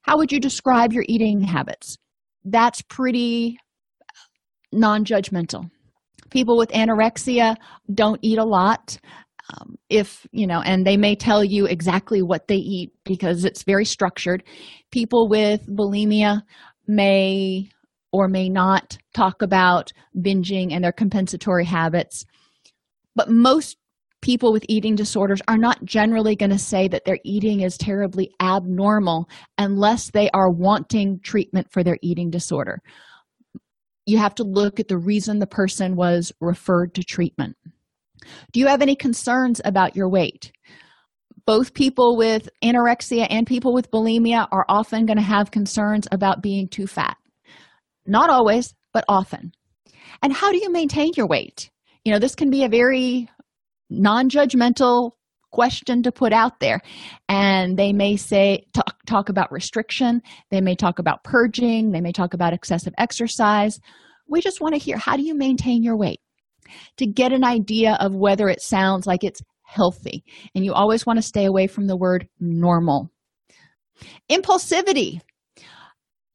How 0.06 0.16
would 0.18 0.30
you 0.30 0.38
describe 0.38 0.92
your 0.92 1.04
eating 1.08 1.40
habits? 1.40 1.96
That's 2.44 2.80
pretty 2.82 3.58
non 4.72 5.04
judgmental. 5.04 5.68
People 6.30 6.56
with 6.56 6.70
anorexia 6.70 7.56
don't 7.92 8.20
eat 8.22 8.38
a 8.38 8.44
lot. 8.44 8.98
Um, 9.52 9.76
if 9.90 10.24
you 10.30 10.46
know, 10.46 10.60
and 10.60 10.86
they 10.86 10.96
may 10.96 11.16
tell 11.16 11.42
you 11.42 11.66
exactly 11.66 12.22
what 12.22 12.46
they 12.46 12.56
eat 12.56 12.92
because 13.04 13.44
it's 13.44 13.64
very 13.64 13.84
structured. 13.84 14.44
People 14.92 15.28
with 15.28 15.66
bulimia 15.66 16.42
may 16.86 17.68
or 18.12 18.28
may 18.28 18.48
not 18.48 18.98
talk 19.12 19.42
about 19.42 19.92
binging 20.16 20.72
and 20.72 20.84
their 20.84 20.92
compensatory 20.92 21.64
habits. 21.64 22.24
But 23.16 23.28
most 23.28 23.76
people 24.26 24.52
with 24.52 24.66
eating 24.68 24.96
disorders 24.96 25.40
are 25.46 25.56
not 25.56 25.84
generally 25.84 26.34
going 26.34 26.50
to 26.50 26.58
say 26.58 26.88
that 26.88 27.04
their 27.04 27.20
eating 27.24 27.60
is 27.60 27.78
terribly 27.78 28.28
abnormal 28.42 29.28
unless 29.56 30.10
they 30.10 30.28
are 30.30 30.50
wanting 30.50 31.20
treatment 31.22 31.70
for 31.70 31.84
their 31.84 31.96
eating 32.02 32.28
disorder. 32.28 32.80
You 34.04 34.18
have 34.18 34.34
to 34.34 34.42
look 34.42 34.80
at 34.80 34.88
the 34.88 34.98
reason 34.98 35.38
the 35.38 35.46
person 35.46 35.94
was 35.94 36.32
referred 36.40 36.92
to 36.94 37.04
treatment. 37.04 37.56
Do 38.52 38.58
you 38.58 38.66
have 38.66 38.82
any 38.82 38.96
concerns 38.96 39.60
about 39.64 39.94
your 39.94 40.10
weight? 40.10 40.50
Both 41.46 41.72
people 41.72 42.16
with 42.16 42.48
anorexia 42.64 43.28
and 43.30 43.46
people 43.46 43.72
with 43.72 43.92
bulimia 43.92 44.48
are 44.50 44.66
often 44.68 45.06
going 45.06 45.18
to 45.18 45.22
have 45.22 45.52
concerns 45.52 46.08
about 46.10 46.42
being 46.42 46.66
too 46.66 46.88
fat. 46.88 47.16
Not 48.06 48.28
always, 48.28 48.74
but 48.92 49.04
often. 49.08 49.52
And 50.20 50.32
how 50.32 50.50
do 50.50 50.58
you 50.58 50.72
maintain 50.72 51.12
your 51.16 51.28
weight? 51.28 51.70
You 52.04 52.12
know, 52.12 52.18
this 52.18 52.34
can 52.34 52.50
be 52.50 52.64
a 52.64 52.68
very 52.68 53.28
non-judgmental 53.90 55.12
question 55.52 56.02
to 56.02 56.12
put 56.12 56.32
out 56.32 56.60
there. 56.60 56.80
And 57.28 57.78
they 57.78 57.92
may 57.92 58.16
say 58.16 58.66
talk, 58.74 58.96
talk 59.06 59.28
about 59.28 59.50
restriction. 59.50 60.20
They 60.50 60.60
may 60.60 60.74
talk 60.74 60.98
about 60.98 61.24
purging. 61.24 61.92
They 61.92 62.00
may 62.00 62.12
talk 62.12 62.34
about 62.34 62.52
excessive 62.52 62.92
exercise. 62.98 63.80
We 64.28 64.40
just 64.40 64.60
want 64.60 64.74
to 64.74 64.80
hear 64.80 64.98
how 64.98 65.16
do 65.16 65.22
you 65.22 65.34
maintain 65.34 65.82
your 65.82 65.96
weight? 65.96 66.20
To 66.98 67.06
get 67.06 67.32
an 67.32 67.44
idea 67.44 67.96
of 68.00 68.14
whether 68.14 68.48
it 68.48 68.60
sounds 68.60 69.06
like 69.06 69.22
it's 69.22 69.40
healthy. 69.62 70.24
And 70.54 70.64
you 70.64 70.74
always 70.74 71.06
want 71.06 71.18
to 71.18 71.22
stay 71.22 71.44
away 71.44 71.68
from 71.68 71.86
the 71.86 71.96
word 71.96 72.28
normal. 72.40 73.10
Impulsivity. 74.30 75.20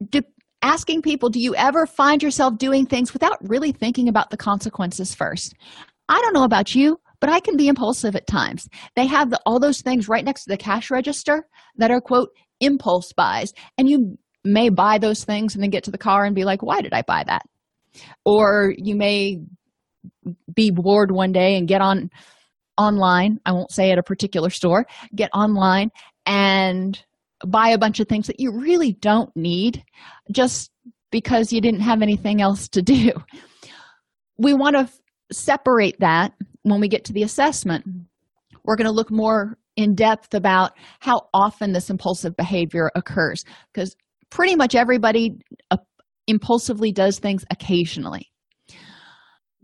Do, 0.09 0.21
asking 0.63 1.03
people 1.03 1.29
do 1.29 1.39
you 1.39 1.53
ever 1.55 1.85
find 1.85 2.23
yourself 2.23 2.57
doing 2.57 2.85
things 2.85 3.13
without 3.13 3.37
really 3.47 3.71
thinking 3.71 4.09
about 4.09 4.31
the 4.31 4.37
consequences 4.37 5.13
first? 5.13 5.53
I 6.09 6.19
don't 6.21 6.33
know 6.33 6.43
about 6.43 6.73
you 6.73 6.97
but 7.21 7.29
I 7.29 7.39
can 7.39 7.55
be 7.55 7.67
impulsive 7.67 8.15
at 8.15 8.27
times. 8.27 8.67
They 8.95 9.05
have 9.05 9.29
the, 9.29 9.39
all 9.45 9.59
those 9.59 9.81
things 9.81 10.09
right 10.09 10.25
next 10.25 10.43
to 10.43 10.49
the 10.49 10.57
cash 10.57 10.91
register 10.91 11.47
that 11.77 11.91
are, 11.91 12.01
quote, 12.01 12.29
impulse 12.59 13.13
buys. 13.13 13.53
And 13.77 13.87
you 13.87 14.17
may 14.43 14.69
buy 14.69 14.97
those 14.97 15.23
things 15.23 15.53
and 15.53 15.63
then 15.63 15.69
get 15.69 15.83
to 15.85 15.91
the 15.91 15.97
car 15.97 16.25
and 16.25 16.35
be 16.35 16.43
like, 16.43 16.63
why 16.63 16.81
did 16.81 16.93
I 16.93 17.03
buy 17.03 17.23
that? 17.27 17.43
Or 18.25 18.73
you 18.75 18.95
may 18.95 19.39
be 20.53 20.71
bored 20.71 21.11
one 21.11 21.31
day 21.31 21.55
and 21.57 21.67
get 21.67 21.81
on 21.81 22.09
online. 22.77 23.39
I 23.45 23.51
won't 23.51 23.71
say 23.71 23.91
at 23.91 23.99
a 23.99 24.03
particular 24.03 24.49
store, 24.49 24.87
get 25.15 25.29
online 25.33 25.91
and 26.25 26.99
buy 27.45 27.69
a 27.69 27.77
bunch 27.77 27.99
of 27.99 28.07
things 28.07 28.27
that 28.27 28.39
you 28.39 28.51
really 28.51 28.93
don't 28.93 29.29
need 29.35 29.83
just 30.31 30.71
because 31.11 31.53
you 31.53 31.61
didn't 31.61 31.81
have 31.81 32.01
anything 32.01 32.41
else 32.41 32.67
to 32.69 32.81
do. 32.81 33.11
We 34.37 34.53
want 34.53 34.75
to 34.75 34.89
separate 35.31 35.99
that 35.99 36.33
when 36.63 36.79
we 36.79 36.87
get 36.87 37.05
to 37.05 37.13
the 37.13 37.23
assessment, 37.23 37.85
we're 38.63 38.75
going 38.75 38.87
to 38.87 38.91
look 38.91 39.11
more 39.11 39.57
in 39.75 39.95
depth 39.95 40.33
about 40.33 40.73
how 40.99 41.21
often 41.33 41.71
this 41.71 41.89
impulsive 41.89 42.35
behavior 42.35 42.91
occurs 42.95 43.43
because 43.73 43.95
pretty 44.29 44.55
much 44.55 44.75
everybody 44.75 45.37
uh, 45.71 45.77
impulsively 46.27 46.91
does 46.91 47.19
things 47.19 47.45
occasionally. 47.49 48.27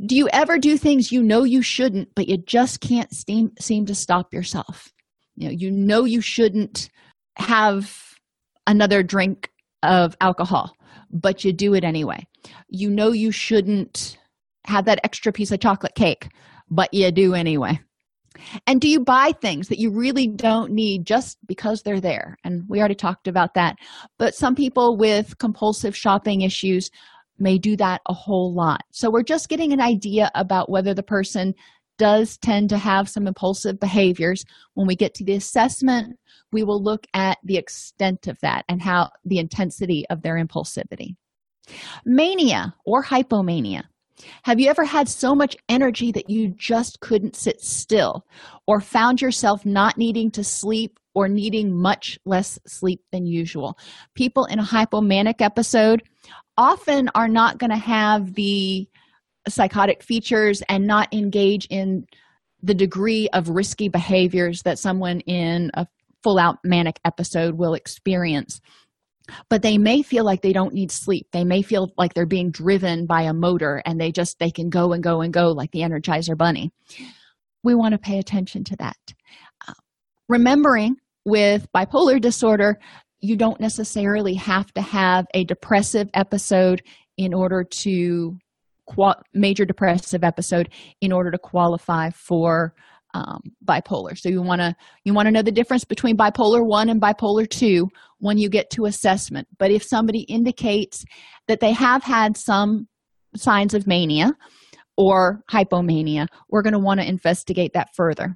Do 0.06 0.16
you 0.16 0.30
ever 0.32 0.60
do 0.60 0.78
things 0.78 1.12
you 1.12 1.24
know 1.24 1.44
you 1.44 1.62
shouldn't, 1.62 2.10
but 2.16 2.28
you 2.28 2.38
just 2.38 2.82
can't 2.82 3.12
seem, 3.14 3.52
seem 3.60 3.86
to 3.88 3.96
stop 3.96 4.34
yourself? 4.34 4.92
You 5.36 5.48
know, 5.48 5.56
you 5.58 5.72
know 5.72 6.06
you 6.06 6.22
shouldn't 6.22 6.90
have 7.38 7.92
another 8.68 9.02
drink 9.02 9.50
of 9.84 10.16
alcohol, 10.22 10.72
but 11.12 11.44
you 11.44 11.54
do 11.54 11.74
it 11.74 11.84
anyway. 11.84 12.28
You 12.70 12.90
know 12.90 13.12
you 13.12 13.32
shouldn't 13.32 14.18
have 14.66 14.86
that 14.86 15.00
extra 15.04 15.32
piece 15.32 15.52
of 15.52 15.60
chocolate 15.60 15.96
cake, 15.96 16.28
but 16.70 16.94
you 16.94 17.12
do 17.12 17.34
anyway. 17.34 17.80
And 18.68 18.80
do 18.80 18.88
you 18.88 19.00
buy 19.00 19.32
things 19.32 19.68
that 19.70 19.80
you 19.80 19.92
really 19.92 20.28
don't 20.28 20.72
need 20.72 21.06
just 21.06 21.38
because 21.48 21.82
they're 21.82 22.02
there? 22.02 22.38
And 22.44 22.64
we 22.68 22.80
already 22.80 22.96
talked 22.96 23.28
about 23.28 23.56
that. 23.56 23.78
But 24.20 24.36
some 24.36 24.56
people 24.56 24.98
with 24.98 25.38
compulsive 25.40 25.96
shopping 25.96 26.42
issues 26.42 26.90
may 27.40 27.58
do 27.58 27.76
that 27.78 28.02
a 28.08 28.14
whole 28.14 28.54
lot. 28.54 28.82
So 28.92 29.10
we're 29.10 29.24
just 29.24 29.50
getting 29.50 29.74
an 29.74 29.82
idea 29.82 30.32
about 30.36 30.70
whether 30.70 30.94
the 30.94 31.04
person 31.04 31.54
does 31.98 32.38
tend 32.38 32.70
to 32.70 32.78
have 32.78 33.10
some 33.10 33.28
impulsive 33.28 33.80
behaviors. 33.80 34.46
When 34.76 34.88
we 34.88 34.96
get 34.96 35.16
to 35.16 35.24
the 35.24 35.34
assessment, 35.34 36.18
we 36.52 36.64
will 36.64 36.82
look 36.82 37.06
at 37.14 37.38
the 37.44 37.58
extent 37.58 38.28
of 38.28 38.40
that 38.42 38.66
and 38.70 38.82
how 38.82 39.10
the 39.26 39.40
intensity 39.40 40.06
of 40.10 40.22
their 40.22 40.36
impulsivity. 40.36 41.16
Mania 42.06 42.76
or 42.86 43.04
hypomania. 43.04 43.84
Have 44.44 44.60
you 44.60 44.70
ever 44.70 44.84
had 44.84 45.08
so 45.08 45.36
much 45.36 45.56
energy 45.70 46.12
that 46.12 46.30
you 46.30 46.50
just 46.50 47.00
couldn't 47.00 47.36
sit 47.36 47.62
still, 47.62 48.26
or 48.66 48.82
found 48.82 49.22
yourself 49.22 49.66
not 49.66 49.98
needing 49.98 50.32
to 50.32 50.44
sleep 50.44 51.00
or 51.14 51.28
needing 51.28 51.76
much 51.76 52.20
less 52.26 52.60
sleep 52.66 53.02
than 53.12 53.26
usual? 53.26 53.78
People 54.16 54.46
in 54.46 54.60
a 54.60 54.64
hypomanic 54.64 55.42
episode 55.42 56.04
often 56.58 57.10
are 57.14 57.28
not 57.28 57.58
going 57.58 57.70
to 57.70 57.78
have 57.78 58.34
the 58.34 58.88
psychotic 59.48 60.04
features 60.04 60.62
and 60.68 60.88
not 60.88 61.14
engage 61.14 61.68
in 61.68 62.06
the 62.64 62.74
degree 62.74 63.30
of 63.34 63.50
risky 63.50 63.88
behaviors 63.88 64.64
that 64.64 64.80
someone 64.80 65.20
in 65.22 65.70
a 65.76 65.88
full 66.24 66.40
out 66.40 66.58
manic 66.64 67.00
episode 67.06 67.56
will 67.56 67.76
experience 67.76 68.60
but 69.50 69.62
they 69.62 69.78
may 69.78 70.02
feel 70.02 70.24
like 70.24 70.42
they 70.42 70.54
don't 70.54 70.74
need 70.74 70.92
sleep. 70.92 71.28
They 71.32 71.44
may 71.44 71.62
feel 71.62 71.92
like 71.98 72.14
they're 72.14 72.26
being 72.26 72.52
driven 72.52 73.06
by 73.06 73.24
a 73.24 73.34
motor 73.34 73.82
and 73.86 74.00
they 74.00 74.12
just 74.12 74.40
they 74.40 74.52
can 74.52 74.70
go 74.70 74.94
and 74.94 75.04
go 75.04 75.22
and 75.22 75.34
go 75.34 75.52
like 75.52 75.72
the 75.72 75.82
energizer 75.82 76.38
bunny. 76.38 76.72
We 77.64 77.76
want 77.76 77.94
to 77.94 78.00
pay 78.00 78.20
attention 78.20 78.64
to 78.66 78.76
that. 78.78 78.98
Uh, 79.68 79.74
remembering 80.28 80.98
with 81.26 81.68
bipolar 81.76 82.22
disorder 82.22 82.80
you 83.20 83.36
don't 83.36 83.60
necessarily 83.60 84.36
have 84.36 84.72
to 84.74 84.82
have 84.82 85.26
a 85.34 85.44
depressive 85.44 86.10
episode 86.14 86.82
in 87.18 87.34
order 87.34 87.64
to 87.64 88.38
major 89.34 89.66
depressive 89.66 90.24
episode 90.24 90.70
in 91.02 91.12
order 91.12 91.30
to 91.32 91.38
qualify 91.38 92.10
for 92.12 92.74
um, 93.14 93.42
bipolar. 93.66 94.18
So 94.18 94.30
you 94.30 94.42
want 94.42 94.62
to 94.62 94.76
you 95.04 95.14
want 95.14 95.28
to 95.28 95.32
know 95.32 95.42
the 95.42 95.52
difference 95.52 95.84
between 95.84 96.18
bipolar 96.18 96.66
1 96.66 96.90
and 96.90 97.02
bipolar 97.02 97.50
2 97.50 97.88
when 98.20 98.38
you 98.38 98.50
get 98.50 98.70
to 98.72 98.86
assessment. 98.86 99.48
But 99.58 99.72
if 99.72 99.84
somebody 99.84 100.22
indicates 100.22 101.06
that 101.48 101.60
they 101.60 101.72
have 101.72 102.04
had 102.04 102.38
some 102.38 102.88
signs 103.36 103.74
of 103.74 103.88
mania 103.88 104.34
or 104.96 105.44
hypomania 105.52 106.28
we're 106.50 106.62
going 106.62 106.74
to 106.74 106.80
want 106.80 107.00
to 107.00 107.08
investigate 107.08 107.74
that 107.74 107.94
further. 107.96 108.36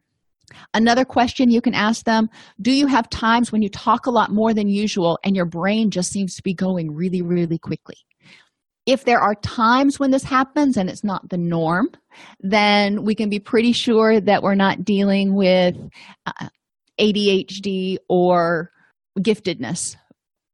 Another 0.74 1.06
question 1.06 1.50
you 1.50 1.62
can 1.62 1.74
ask 1.74 2.06
them 2.06 2.30
do 2.62 2.72
you 2.72 2.88
have 2.88 3.10
times 3.10 3.52
when 3.52 3.62
you 3.62 3.70
talk 3.70 4.06
a 4.06 4.12
lot 4.12 4.32
more 4.32 4.54
than 4.54 4.68
usual 4.68 5.18
and 5.24 5.36
your 5.36 5.46
brain 5.46 5.90
just 5.90 6.12
seems 6.12 6.36
to 6.36 6.44
be 6.44 6.54
going 6.54 6.94
really 6.94 7.22
really 7.22 7.58
quickly 7.58 7.96
if 8.86 9.06
there 9.06 9.20
are 9.20 9.36
times 9.36 10.00
when 10.00 10.12
this 10.12 10.24
happens 10.24 10.78
and 10.78 10.90
it's 10.90 11.04
not 11.04 11.30
the 11.30 11.38
norm 11.38 11.90
then 12.40 13.04
we 13.04 13.16
can 13.16 13.30
be 13.30 13.40
pretty 13.40 13.72
sure 13.72 14.20
that 14.20 14.44
we're 14.44 14.56
not 14.56 14.84
dealing 14.84 15.34
with 15.34 15.76
uh, 16.26 16.50
adhd 17.00 17.98
or 18.10 18.72
giftedness. 19.20 19.96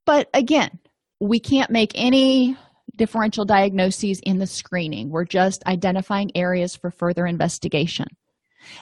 But 0.05 0.29
again 0.33 0.79
we 1.19 1.39
can't 1.39 1.71
make 1.71 1.91
any 1.95 2.57
differential 2.95 3.45
diagnoses 3.45 4.19
in 4.21 4.39
the 4.39 4.47
screening. 4.47 5.09
We're 5.09 5.25
just 5.25 5.65
identifying 5.65 6.35
areas 6.35 6.75
for 6.75 6.91
further 6.91 7.25
investigation. 7.25 8.07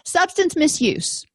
Substance 0.03 0.55
misuse. 0.55 1.25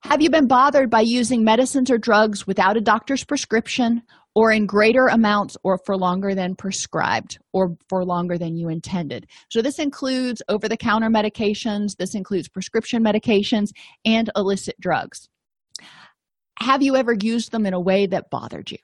Have 0.00 0.22
you 0.22 0.30
been 0.30 0.46
bothered 0.46 0.90
by 0.90 1.00
using 1.00 1.44
medicines 1.44 1.90
or 1.90 1.98
drugs 1.98 2.46
without 2.46 2.76
a 2.76 2.80
doctor's 2.80 3.24
prescription 3.24 4.02
or 4.38 4.52
in 4.52 4.66
greater 4.66 5.08
amounts 5.08 5.56
or 5.64 5.80
for 5.84 5.96
longer 5.96 6.32
than 6.32 6.54
prescribed 6.54 7.40
or 7.52 7.76
for 7.88 8.04
longer 8.04 8.38
than 8.38 8.56
you 8.56 8.68
intended. 8.68 9.26
So, 9.50 9.60
this 9.60 9.80
includes 9.80 10.40
over 10.48 10.68
the 10.68 10.76
counter 10.76 11.08
medications, 11.08 11.96
this 11.96 12.14
includes 12.14 12.48
prescription 12.48 13.02
medications, 13.02 13.70
and 14.04 14.30
illicit 14.36 14.76
drugs. 14.80 15.28
Have 16.60 16.82
you 16.82 16.94
ever 16.94 17.16
used 17.20 17.50
them 17.50 17.66
in 17.66 17.74
a 17.74 17.80
way 17.80 18.06
that 18.06 18.30
bothered 18.30 18.70
you? 18.70 18.78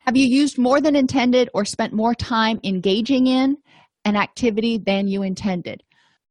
Have 0.00 0.14
you 0.14 0.26
used 0.26 0.58
more 0.58 0.82
than 0.82 0.94
intended 0.94 1.48
or 1.54 1.64
spent 1.64 1.94
more 1.94 2.14
time 2.14 2.60
engaging 2.62 3.28
in 3.28 3.56
an 4.04 4.14
activity 4.14 4.76
than 4.76 5.08
you 5.08 5.22
intended? 5.22 5.82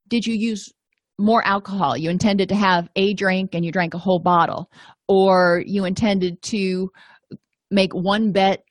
Did 0.08 0.23
you 0.23 0.36
use 0.36 0.71
more 1.17 1.43
alcohol? 1.47 1.97
You 1.97 2.12
intended 2.12 2.49
to 2.49 2.55
have 2.55 2.89
a 2.95 3.15
drink 3.15 3.55
and 3.55 3.65
you 3.65 3.71
drank 3.71 3.95
a 3.95 3.99
whole 3.99 4.19
bottle, 4.19 4.69
or 5.08 5.63
you 5.65 5.86
intended 5.86 6.43
to 6.43 6.91
make 7.71 7.93
one 7.93 8.32
bet 8.32 8.63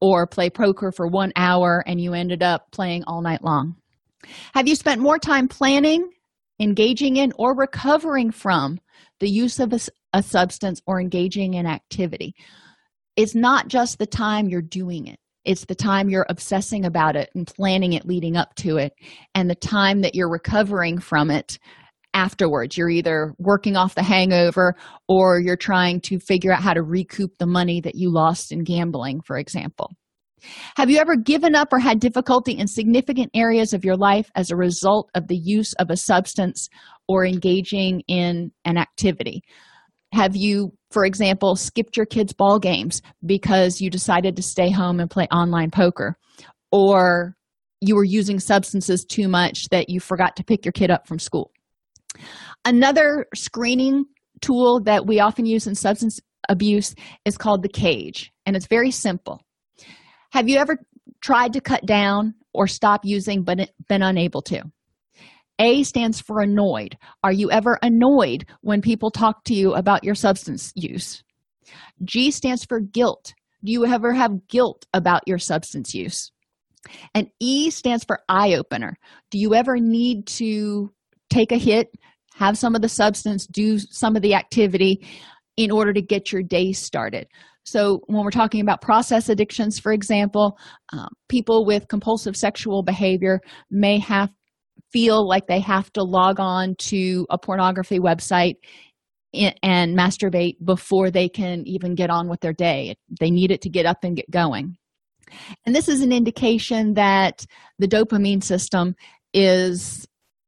or 0.00 0.26
play 0.26 0.50
poker 0.50 0.92
for 0.92 1.06
one 1.06 1.32
hour 1.36 1.82
and 1.86 2.00
you 2.00 2.14
ended 2.14 2.42
up 2.42 2.70
playing 2.70 3.04
all 3.04 3.22
night 3.22 3.42
long? 3.42 3.76
Have 4.54 4.68
you 4.68 4.74
spent 4.74 5.00
more 5.00 5.18
time 5.18 5.48
planning, 5.48 6.10
engaging 6.60 7.16
in, 7.16 7.32
or 7.36 7.54
recovering 7.54 8.30
from 8.30 8.78
the 9.20 9.28
use 9.28 9.60
of 9.60 9.72
a, 9.72 9.80
a, 10.12 10.22
substance 10.22 10.80
or 10.86 11.00
engaging 11.00 11.54
in 11.54 11.66
activity? 11.66 12.34
It's 13.16 13.34
not 13.34 13.68
just 13.68 13.98
the 13.98 14.06
time 14.06 14.48
you're 14.48 14.62
doing 14.62 15.06
it, 15.06 15.18
it's 15.44 15.64
the 15.64 15.74
time 15.74 16.10
you're 16.10 16.26
obsessing 16.28 16.84
about 16.84 17.16
it 17.16 17.30
and 17.34 17.46
planning 17.46 17.92
it 17.92 18.06
leading 18.06 18.36
up 18.36 18.54
to 18.56 18.78
it, 18.78 18.92
and 19.34 19.48
the 19.48 19.54
time 19.54 20.00
that 20.00 20.14
you're 20.14 20.30
recovering 20.30 20.98
from 20.98 21.30
it 21.30 21.58
afterwards. 22.16 22.78
You're 22.78 22.88
either 22.88 23.34
working 23.38 23.76
off 23.76 23.94
the 23.94 24.02
hangover 24.02 24.74
or 25.06 25.38
you're 25.38 25.56
trying 25.56 26.00
to 26.00 26.18
figure 26.18 26.50
out 26.50 26.62
how 26.62 26.72
to 26.72 26.82
recoup 26.82 27.36
the 27.38 27.46
money 27.46 27.80
that 27.82 27.94
you 27.94 28.10
lost 28.10 28.52
in 28.52 28.64
gambling, 28.64 29.20
for 29.20 29.36
example. 29.36 29.92
Have 30.76 30.90
you 30.90 30.98
ever 30.98 31.16
given 31.16 31.54
up 31.54 31.72
or 31.72 31.78
had 31.78 32.00
difficulty 32.00 32.52
in 32.52 32.68
significant 32.68 33.30
areas 33.34 33.74
of 33.74 33.84
your 33.84 33.96
life 33.96 34.30
as 34.34 34.50
a 34.50 34.56
result 34.56 35.10
of 35.14 35.28
the 35.28 35.36
use 35.36 35.74
of 35.74 35.90
a 35.90 35.96
substance 35.96 36.68
or 37.06 37.26
engaging 37.26 38.02
in 38.08 38.50
an 38.64 38.78
activity? 38.78 39.42
Have 40.12 40.36
you, 40.36 40.72
for 40.90 41.04
example, 41.04 41.54
skipped 41.56 41.96
your 41.96 42.06
kids' 42.06 42.32
ball 42.32 42.58
games 42.58 43.02
because 43.24 43.80
you 43.80 43.90
decided 43.90 44.36
to 44.36 44.42
stay 44.42 44.70
home 44.70 45.00
and 45.00 45.10
play 45.10 45.26
online 45.30 45.70
poker? 45.70 46.16
Or 46.72 47.34
you 47.80 47.94
were 47.94 48.04
using 48.04 48.40
substances 48.40 49.04
too 49.04 49.28
much 49.28 49.68
that 49.70 49.90
you 49.90 50.00
forgot 50.00 50.36
to 50.36 50.44
pick 50.44 50.64
your 50.64 50.72
kid 50.72 50.90
up 50.90 51.06
from 51.06 51.18
school? 51.18 51.50
Another 52.64 53.26
screening 53.34 54.04
tool 54.40 54.80
that 54.80 55.06
we 55.06 55.20
often 55.20 55.46
use 55.46 55.66
in 55.66 55.74
substance 55.74 56.20
abuse 56.48 56.94
is 57.24 57.36
called 57.36 57.62
the 57.62 57.68
cage, 57.68 58.32
and 58.44 58.56
it's 58.56 58.66
very 58.66 58.90
simple. 58.90 59.42
Have 60.30 60.48
you 60.48 60.58
ever 60.58 60.78
tried 61.20 61.52
to 61.54 61.60
cut 61.60 61.86
down 61.86 62.34
or 62.52 62.66
stop 62.66 63.04
using 63.04 63.42
but 63.42 63.70
been 63.88 64.02
unable 64.02 64.42
to? 64.42 64.62
A 65.58 65.82
stands 65.84 66.20
for 66.20 66.40
annoyed. 66.40 66.98
Are 67.24 67.32
you 67.32 67.50
ever 67.50 67.78
annoyed 67.82 68.44
when 68.60 68.82
people 68.82 69.10
talk 69.10 69.44
to 69.44 69.54
you 69.54 69.72
about 69.74 70.04
your 70.04 70.14
substance 70.14 70.72
use? 70.74 71.22
G 72.04 72.30
stands 72.30 72.64
for 72.64 72.80
guilt. 72.80 73.32
Do 73.64 73.72
you 73.72 73.86
ever 73.86 74.12
have 74.12 74.46
guilt 74.48 74.86
about 74.92 75.26
your 75.26 75.38
substance 75.38 75.94
use? 75.94 76.30
And 77.14 77.28
E 77.40 77.70
stands 77.70 78.04
for 78.04 78.20
eye 78.28 78.54
opener. 78.54 78.96
Do 79.30 79.38
you 79.38 79.54
ever 79.54 79.78
need 79.78 80.26
to 80.38 80.92
take 81.30 81.52
a 81.52 81.58
hit 81.58 81.88
have 82.34 82.58
some 82.58 82.74
of 82.74 82.82
the 82.82 82.88
substance 82.88 83.46
do 83.46 83.78
some 83.78 84.16
of 84.16 84.22
the 84.22 84.34
activity 84.34 85.06
in 85.56 85.70
order 85.70 85.92
to 85.92 86.02
get 86.02 86.32
your 86.32 86.42
day 86.42 86.70
started. 86.70 87.26
So 87.64 88.00
when 88.06 88.22
we're 88.22 88.30
talking 88.30 88.60
about 88.60 88.82
process 88.82 89.28
addictions 89.28 89.78
for 89.78 89.92
example 89.92 90.58
um, 90.92 91.08
people 91.28 91.64
with 91.64 91.88
compulsive 91.88 92.36
sexual 92.36 92.82
behavior 92.82 93.40
may 93.70 93.98
have 93.98 94.30
feel 94.92 95.26
like 95.26 95.46
they 95.46 95.60
have 95.60 95.92
to 95.92 96.02
log 96.02 96.38
on 96.38 96.74
to 96.78 97.26
a 97.30 97.38
pornography 97.38 97.98
website 97.98 98.54
and 99.34 99.98
masturbate 99.98 100.56
before 100.64 101.10
they 101.10 101.28
can 101.28 101.66
even 101.66 101.94
get 101.94 102.10
on 102.10 102.28
with 102.28 102.40
their 102.40 102.52
day. 102.52 102.96
They 103.20 103.30
need 103.30 103.50
it 103.50 103.60
to 103.62 103.68
get 103.68 103.86
up 103.86 103.98
and 104.02 104.16
get 104.16 104.30
going. 104.30 104.76
And 105.64 105.74
this 105.74 105.88
is 105.88 106.02
an 106.02 106.12
indication 106.12 106.94
that 106.94 107.44
the 107.78 107.88
dopamine 107.88 108.42
system 108.42 108.94
is 109.34 110.06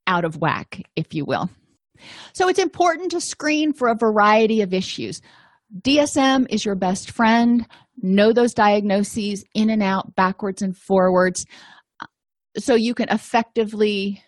out 0.08 0.24
of 0.24 0.38
whack, 0.38 0.82
if 0.96 1.14
you 1.14 1.24
will. 1.24 1.48
So 2.32 2.48
it's 2.48 2.58
important 2.58 3.12
to 3.12 3.20
screen 3.20 3.72
for 3.72 3.88
a 3.88 3.94
variety 3.94 4.62
of 4.62 4.74
issues. 4.74 5.20
DSM 5.82 6.46
is 6.50 6.64
your 6.64 6.74
best 6.74 7.10
friend. 7.10 7.66
Know 8.00 8.32
those 8.32 8.54
diagnoses 8.54 9.44
in 9.54 9.70
and 9.70 9.82
out, 9.82 10.14
backwards 10.16 10.62
and 10.62 10.76
forwards, 10.76 11.44
so 12.56 12.74
you 12.74 12.94
can 12.94 13.08
effectively 13.10 14.22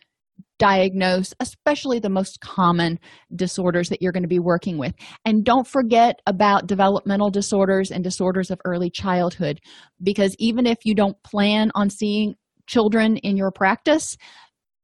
diagnose, 0.59 1.33
especially 1.41 1.99
the 1.99 2.11
most 2.11 2.41
common 2.41 2.99
disorders 3.35 3.89
that 3.89 4.03
you're 4.03 4.13
going 4.13 4.23
to 4.23 4.29
be 4.29 4.39
working 4.39 4.77
with. 4.77 4.93
And 5.25 5.45
don't 5.45 5.67
forget 5.67 6.21
about 6.27 6.67
developmental 6.67 7.31
disorders 7.31 7.91
and 7.91 8.05
disorders 8.05 8.51
of 8.51 8.61
early 8.65 8.91
childhood, 8.91 9.61
because 10.03 10.37
even 10.39 10.67
if 10.67 10.79
you 10.85 10.95
don't 10.95 11.21
plan 11.23 11.71
on 11.75 11.89
seeing 11.89 12.35
children 12.67 13.17
in 13.17 13.37
your 13.37 13.51
practice, 13.51 14.17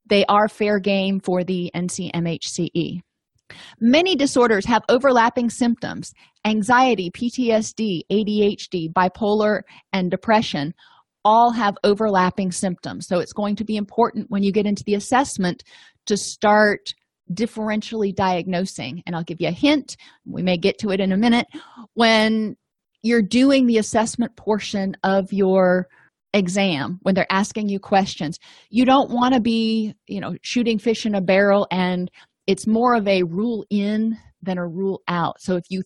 they 0.09 0.25
are 0.27 0.49
fair 0.49 0.79
game 0.79 1.21
for 1.21 1.45
the 1.45 1.71
NCMHCE. 1.75 3.01
Many 3.81 4.17
disorders 4.17 4.67
have 4.67 4.83
overlapping 4.89 5.51
symptoms. 5.51 6.13
Anxiety, 6.45 7.11
PTSD, 7.11 8.03
ADHD, 8.11 8.93
bipolar, 8.93 9.63
and 9.93 10.11
depression 10.11 10.75
all 11.25 11.51
have 11.51 11.77
overlapping 11.83 12.53
symptoms. 12.53 13.07
So 13.07 13.19
it's 13.19 13.33
going 13.33 13.57
to 13.57 13.65
be 13.65 13.77
important 13.77 14.31
when 14.31 14.43
you 14.43 14.53
get 14.53 14.67
into 14.67 14.85
the 14.85 14.95
assessment 14.95 15.65
to 16.07 16.17
start 16.17 16.95
differentially 17.33 18.15
diagnosing. 18.15 19.03
And 19.07 19.17
I'll 19.17 19.25
give 19.25 19.41
you 19.41 19.49
a 19.49 19.53
hint, 19.53 19.97
we 20.25 20.43
may 20.43 20.57
get 20.57 20.79
to 20.79 20.91
it 20.91 21.01
in 21.01 21.11
a 21.11 21.17
minute. 21.17 21.47
When 21.95 22.57
you're 23.03 23.23
doing 23.23 23.67
the 23.67 23.79
assessment 23.79 24.37
portion 24.37 24.97
of 25.03 25.33
your 25.33 25.89
exam 26.37 26.99
when 27.03 27.15
they're 27.15 27.27
asking 27.31 27.69
you 27.69 27.81
questions. 27.81 28.39
You 28.71 28.85
don't 28.85 29.11
want 29.11 29.35
to 29.35 29.41
be 29.41 29.95
you 30.07 30.21
know 30.21 30.37
shooting 30.43 30.79
fish 30.79 31.07
in 31.07 31.15
a 31.15 31.21
barrel 31.21 31.67
and 31.71 32.11
it's 32.47 32.67
more 32.67 32.95
of 32.95 33.09
a 33.09 33.23
rule 33.25 33.65
in 33.71 34.17
than 34.43 34.59
a 34.59 34.67
rule 34.67 35.03
out. 35.09 35.41
So 35.41 35.57
if 35.57 35.65
you 35.71 35.83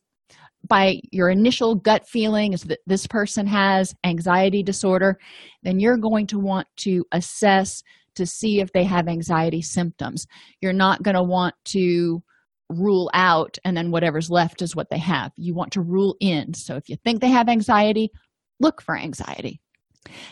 by 0.66 1.00
your 1.10 1.30
initial 1.30 1.74
gut 1.74 2.06
feeling 2.06 2.52
is 2.52 2.64
that 2.64 2.80
this 2.86 3.06
person 3.06 3.46
has 3.46 3.94
anxiety 4.04 4.62
disorder 4.62 5.18
then 5.62 5.80
you're 5.80 5.96
going 5.96 6.26
to 6.26 6.38
want 6.38 6.66
to 6.76 7.02
assess 7.12 7.82
to 8.14 8.26
see 8.26 8.60
if 8.60 8.70
they 8.72 8.84
have 8.84 9.08
anxiety 9.08 9.62
symptoms. 9.62 10.26
You're 10.60 10.72
not 10.72 11.02
going 11.02 11.14
to 11.14 11.22
want 11.22 11.54
to 11.66 12.22
rule 12.68 13.10
out 13.14 13.56
and 13.64 13.76
then 13.76 13.90
whatever's 13.90 14.30
left 14.30 14.62
is 14.62 14.76
what 14.76 14.90
they 14.90 14.98
have. 14.98 15.32
You 15.36 15.54
want 15.54 15.72
to 15.72 15.80
rule 15.80 16.16
in. 16.20 16.52
So 16.54 16.76
if 16.76 16.88
you 16.88 16.96
think 17.02 17.20
they 17.20 17.30
have 17.30 17.48
anxiety 17.48 18.10
look 18.60 18.82
for 18.82 18.96
anxiety 18.96 19.60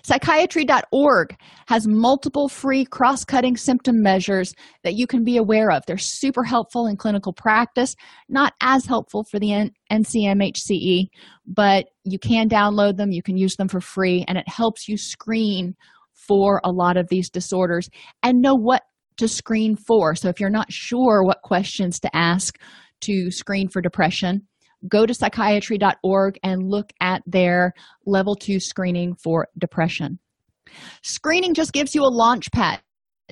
psychiatry.org 0.03 1.37
has 1.67 1.87
multiple 1.87 2.49
free 2.49 2.85
cross-cutting 2.85 3.57
symptom 3.57 4.03
measures 4.03 4.55
that 4.83 4.95
you 4.95 5.07
can 5.07 5.25
be 5.25 5.37
aware 5.37 5.71
of. 5.71 5.83
They're 5.87 5.99
super 5.99 6.45
helpful 6.45 6.87
in 6.87 6.97
clinical 6.97 7.33
practice. 7.33 7.95
Not 8.29 8.55
as 8.61 8.87
helpful 8.87 9.25
for 9.25 9.39
the 9.39 9.71
ncmhce 9.91 11.09
but 11.47 11.87
you 12.05 12.19
can 12.19 12.49
download 12.49 12.97
them. 12.97 13.11
You 13.11 13.23
can 13.23 13.37
use 13.37 13.57
them 13.57 13.69
for 13.69 13.81
free 13.81 14.25
and 14.29 14.37
it 14.37 14.49
helps 14.49 14.89
you 14.89 14.97
screen 14.97 15.75
for 16.13 16.61
a 16.65 16.71
lot 16.71 16.97
of 16.97 17.09
these 17.09 17.31
disorders 17.31 17.89
and 18.23 18.41
know 18.41 18.55
what 18.55 18.83
to 19.19 19.29
screen 19.29 19.77
for. 19.77 20.15
So, 20.15 20.29
if 20.29 20.41
you're 20.41 20.51
not 20.51 20.73
sure 20.73 21.23
what 21.23 21.43
questions 21.43 22.01
to 22.01 22.17
ask 22.17 22.57
to 23.03 23.31
screen 23.31 23.69
for 23.69 23.81
depression, 23.81 24.48
go 24.87 25.07
to 25.07 25.15
psychiatry.org 25.15 26.39
and 26.43 26.69
look 26.69 26.93
at 27.01 27.23
their 27.27 27.73
level 28.07 28.35
two 28.35 28.61
screening 28.61 29.15
for 29.15 29.49
depression. 29.59 30.19
Screening 31.03 31.55
just 31.55 31.73
gives 31.73 31.95
you 31.95 32.03
a 32.03 32.13
launch 32.13 32.51
pad 32.53 32.81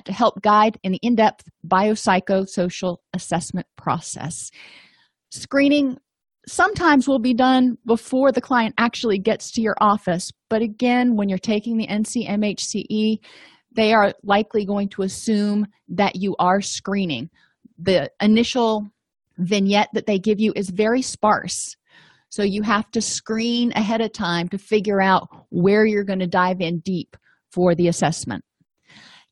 to 0.05 0.13
help 0.13 0.41
guide 0.41 0.77
in 0.83 0.91
the 0.91 0.99
in 1.01 1.15
depth 1.15 1.45
biopsychosocial 1.65 2.97
assessment 3.13 3.67
process. 3.77 4.51
Screening 5.31 5.97
sometimes 6.47 7.07
will 7.07 7.19
be 7.19 7.33
done 7.33 7.77
before 7.85 8.31
the 8.31 8.41
client 8.41 8.73
actually 8.77 9.19
gets 9.19 9.51
to 9.51 9.61
your 9.61 9.75
office, 9.79 10.31
but 10.49 10.61
again, 10.61 11.15
when 11.15 11.29
you're 11.29 11.37
taking 11.37 11.77
the 11.77 11.87
NCMHCE, 11.87 13.17
they 13.75 13.93
are 13.93 14.13
likely 14.23 14.65
going 14.65 14.89
to 14.89 15.03
assume 15.03 15.67
that 15.89 16.15
you 16.15 16.35
are 16.39 16.61
screening. 16.61 17.29
The 17.77 18.09
initial 18.21 18.89
vignette 19.37 19.89
that 19.93 20.05
they 20.05 20.19
give 20.19 20.39
you 20.39 20.53
is 20.55 20.69
very 20.69 21.01
sparse. 21.01 21.75
So 22.29 22.43
you 22.43 22.61
have 22.63 22.89
to 22.91 23.01
screen 23.01 23.71
ahead 23.75 24.01
of 24.01 24.11
time 24.11 24.49
to 24.49 24.57
figure 24.57 25.01
out 25.01 25.29
where 25.49 25.85
you're 25.85 26.03
going 26.03 26.19
to 26.19 26.27
dive 26.27 26.59
in 26.59 26.79
deep 26.79 27.15
for 27.51 27.73
the 27.73 27.87
assessment. 27.87 28.43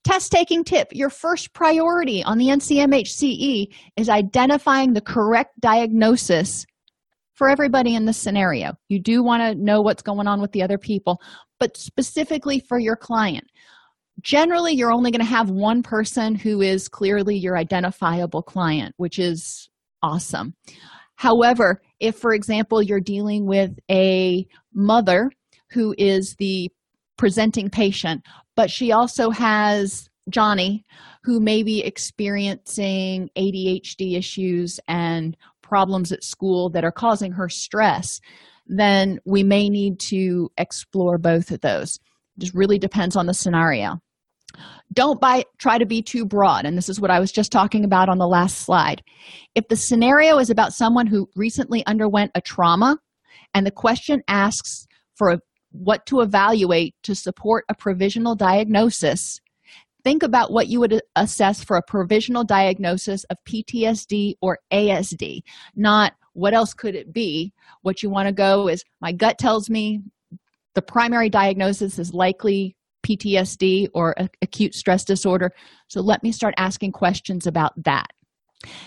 Test 0.04 0.32
taking 0.32 0.64
tip 0.64 0.90
Your 0.92 1.10
first 1.10 1.54
priority 1.54 2.24
on 2.24 2.38
the 2.38 2.48
NCMHCE 2.48 3.74
is 3.98 4.08
identifying 4.08 4.94
the 4.94 5.02
correct 5.02 5.60
diagnosis 5.60 6.66
for 7.34 7.50
everybody 7.50 7.96
in 7.96 8.06
this 8.06 8.18
scenario. 8.18 8.74
You 8.88 9.00
do 9.00 9.24
want 9.24 9.42
to 9.42 9.62
know 9.62 9.82
what's 9.82 10.04
going 10.04 10.28
on 10.28 10.42
with 10.42 10.52
the 10.54 10.64
other 10.64 10.78
people, 10.78 11.20
but 11.60 11.76
specifically 11.76 12.60
for 12.60 12.80
your 12.80 12.96
client 12.96 13.46
generally 14.22 14.74
you're 14.74 14.92
only 14.92 15.12
going 15.12 15.20
to 15.20 15.26
have 15.26 15.50
one 15.50 15.84
person 15.84 16.36
who 16.36 16.62
is 16.62 16.88
clearly 16.88 17.36
your 17.36 17.58
identifiable 17.58 18.42
client 18.42 18.94
which 18.98 19.20
is 19.20 19.70
awesome. 20.06 20.54
However 21.16 21.82
if 22.00 22.18
for 22.18 22.34
example 22.34 22.82
you're 22.82 23.00
dealing 23.00 23.46
with 23.46 23.72
a 23.90 24.46
mother 24.74 25.32
who 25.72 25.96
is 25.98 26.36
the 26.40 26.70
presenting 27.18 27.70
patient 27.70 28.22
but 28.58 28.70
she 28.70 28.92
also 28.92 29.30
has 29.30 30.10
johnny 30.30 30.84
who 31.24 31.40
may 31.40 31.64
be 31.64 31.82
experiencing 31.82 33.30
adhd 33.38 34.18
issues 34.18 34.78
and 34.90 35.38
problems 35.62 36.12
at 36.12 36.22
school 36.22 36.70
that 36.70 36.84
are 36.84 36.92
causing 36.92 37.32
her 37.32 37.48
stress 37.48 38.20
then 38.68 39.20
we 39.26 39.44
may 39.44 39.70
need 39.70 40.00
to 40.00 40.50
explore 40.58 41.18
both 41.18 41.52
of 41.52 41.62
those. 41.62 42.00
It 42.38 42.42
just 42.42 42.56
really 42.56 42.80
depends 42.80 43.16
on 43.16 43.26
the 43.26 43.34
scenario 43.34 44.00
don't 44.94 45.20
buy 45.20 45.44
try 45.58 45.78
to 45.78 45.86
be 45.86 46.02
too 46.02 46.26
broad. 46.26 46.66
And 46.66 46.78
this 46.78 46.90
is 46.90 47.00
what 47.00 47.12
i 47.12 47.20
was 47.20 47.32
just 47.32 47.52
talking 47.52 47.84
about 47.84 48.10
on 48.10 48.18
the 48.18 48.28
last 48.28 48.60
slide. 48.60 49.04
If 49.56 49.68
the 49.68 49.76
scenario 49.76 50.38
is 50.38 50.50
about 50.50 50.74
someone 50.74 51.08
who 51.08 51.30
recently 51.36 51.86
underwent 51.86 52.32
a 52.36 52.42
trauma 52.42 52.98
and 53.54 53.66
the 53.66 53.72
question 53.72 54.22
asks 54.28 54.88
for 55.16 55.40
what 55.72 56.06
to 56.08 56.22
evaluate 56.22 56.96
to 57.04 57.16
support 57.16 57.66
a 57.70 57.76
provisional 57.76 58.36
diagnosis 58.36 59.40
think 60.06 60.22
about 60.22 60.52
what 60.52 60.68
you 60.68 60.80
would 60.80 61.02
assess 61.16 61.64
for 61.64 61.78
a 61.78 61.82
provisional 61.82 62.44
diagnosis 62.44 63.24
of 63.26 63.38
ptsd 63.46 64.36
or 64.40 64.60
asd 64.72 65.42
not 65.76 66.14
what 66.36 66.54
else 66.54 66.74
could 66.74 66.96
it 66.96 67.12
be. 67.12 67.52
What 67.82 68.04
you 68.04 68.10
want 68.10 68.28
to 68.28 68.34
go 68.34 68.68
is 68.68 68.84
my 69.02 69.12
gut 69.12 69.40
tells 69.40 69.70
me 69.70 70.02
the 70.76 70.82
primary 70.82 71.30
diagnosis 71.30 71.98
is 71.98 72.14
likely 72.14 72.76
PTSD 73.06 73.88
or 73.94 74.16
acute 74.42 74.74
stress 74.74 75.04
disorder. 75.04 75.52
So 75.88 76.02
let 76.02 76.24
me 76.24 76.32
start 76.32 76.54
asking 76.58 76.92
questions 76.94 77.46
about 77.46 77.72
that. 77.84 78.08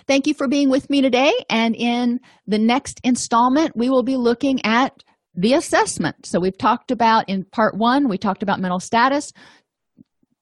Thank 0.07 0.27
you 0.27 0.35
for 0.35 0.49
being 0.49 0.71
with 0.71 0.91
me 0.91 1.01
today. 1.03 1.33
And 1.49 1.77
in 1.77 2.21
the 2.47 2.59
next 2.59 3.01
installment, 3.05 3.77
we 3.77 3.91
will 3.91 4.03
be 4.03 4.17
looking 4.17 4.65
at 4.65 4.93
the 5.35 5.55
assessment. 5.55 6.27
So 6.27 6.41
we've 6.41 6.59
talked 6.59 6.91
about 6.91 7.29
in 7.29 7.45
part 7.45 7.77
one, 7.77 8.09
we 8.09 8.19
talked 8.19 8.43
about 8.43 8.61
mental 8.61 8.81
status. 8.81 9.33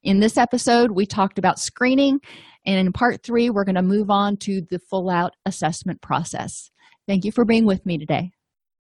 In 0.02 0.20
this 0.20 0.38
episode, 0.38 0.92
we 0.92 1.04
talked 1.04 1.38
about 1.38 1.58
screening. 1.58 2.20
And 2.64 2.78
in 2.78 2.92
part 2.92 3.22
three, 3.22 3.50
we're 3.50 3.64
going 3.64 3.76
to 3.76 3.82
move 3.82 4.10
on 4.10 4.36
to 4.38 4.62
the 4.70 4.78
full 4.78 5.10
out 5.10 5.34
assessment 5.44 6.00
process. 6.00 6.70
Thank 7.06 7.24
you 7.24 7.32
for 7.32 7.44
being 7.44 7.66
with 7.66 7.84
me 7.84 7.98
today. 7.98 8.30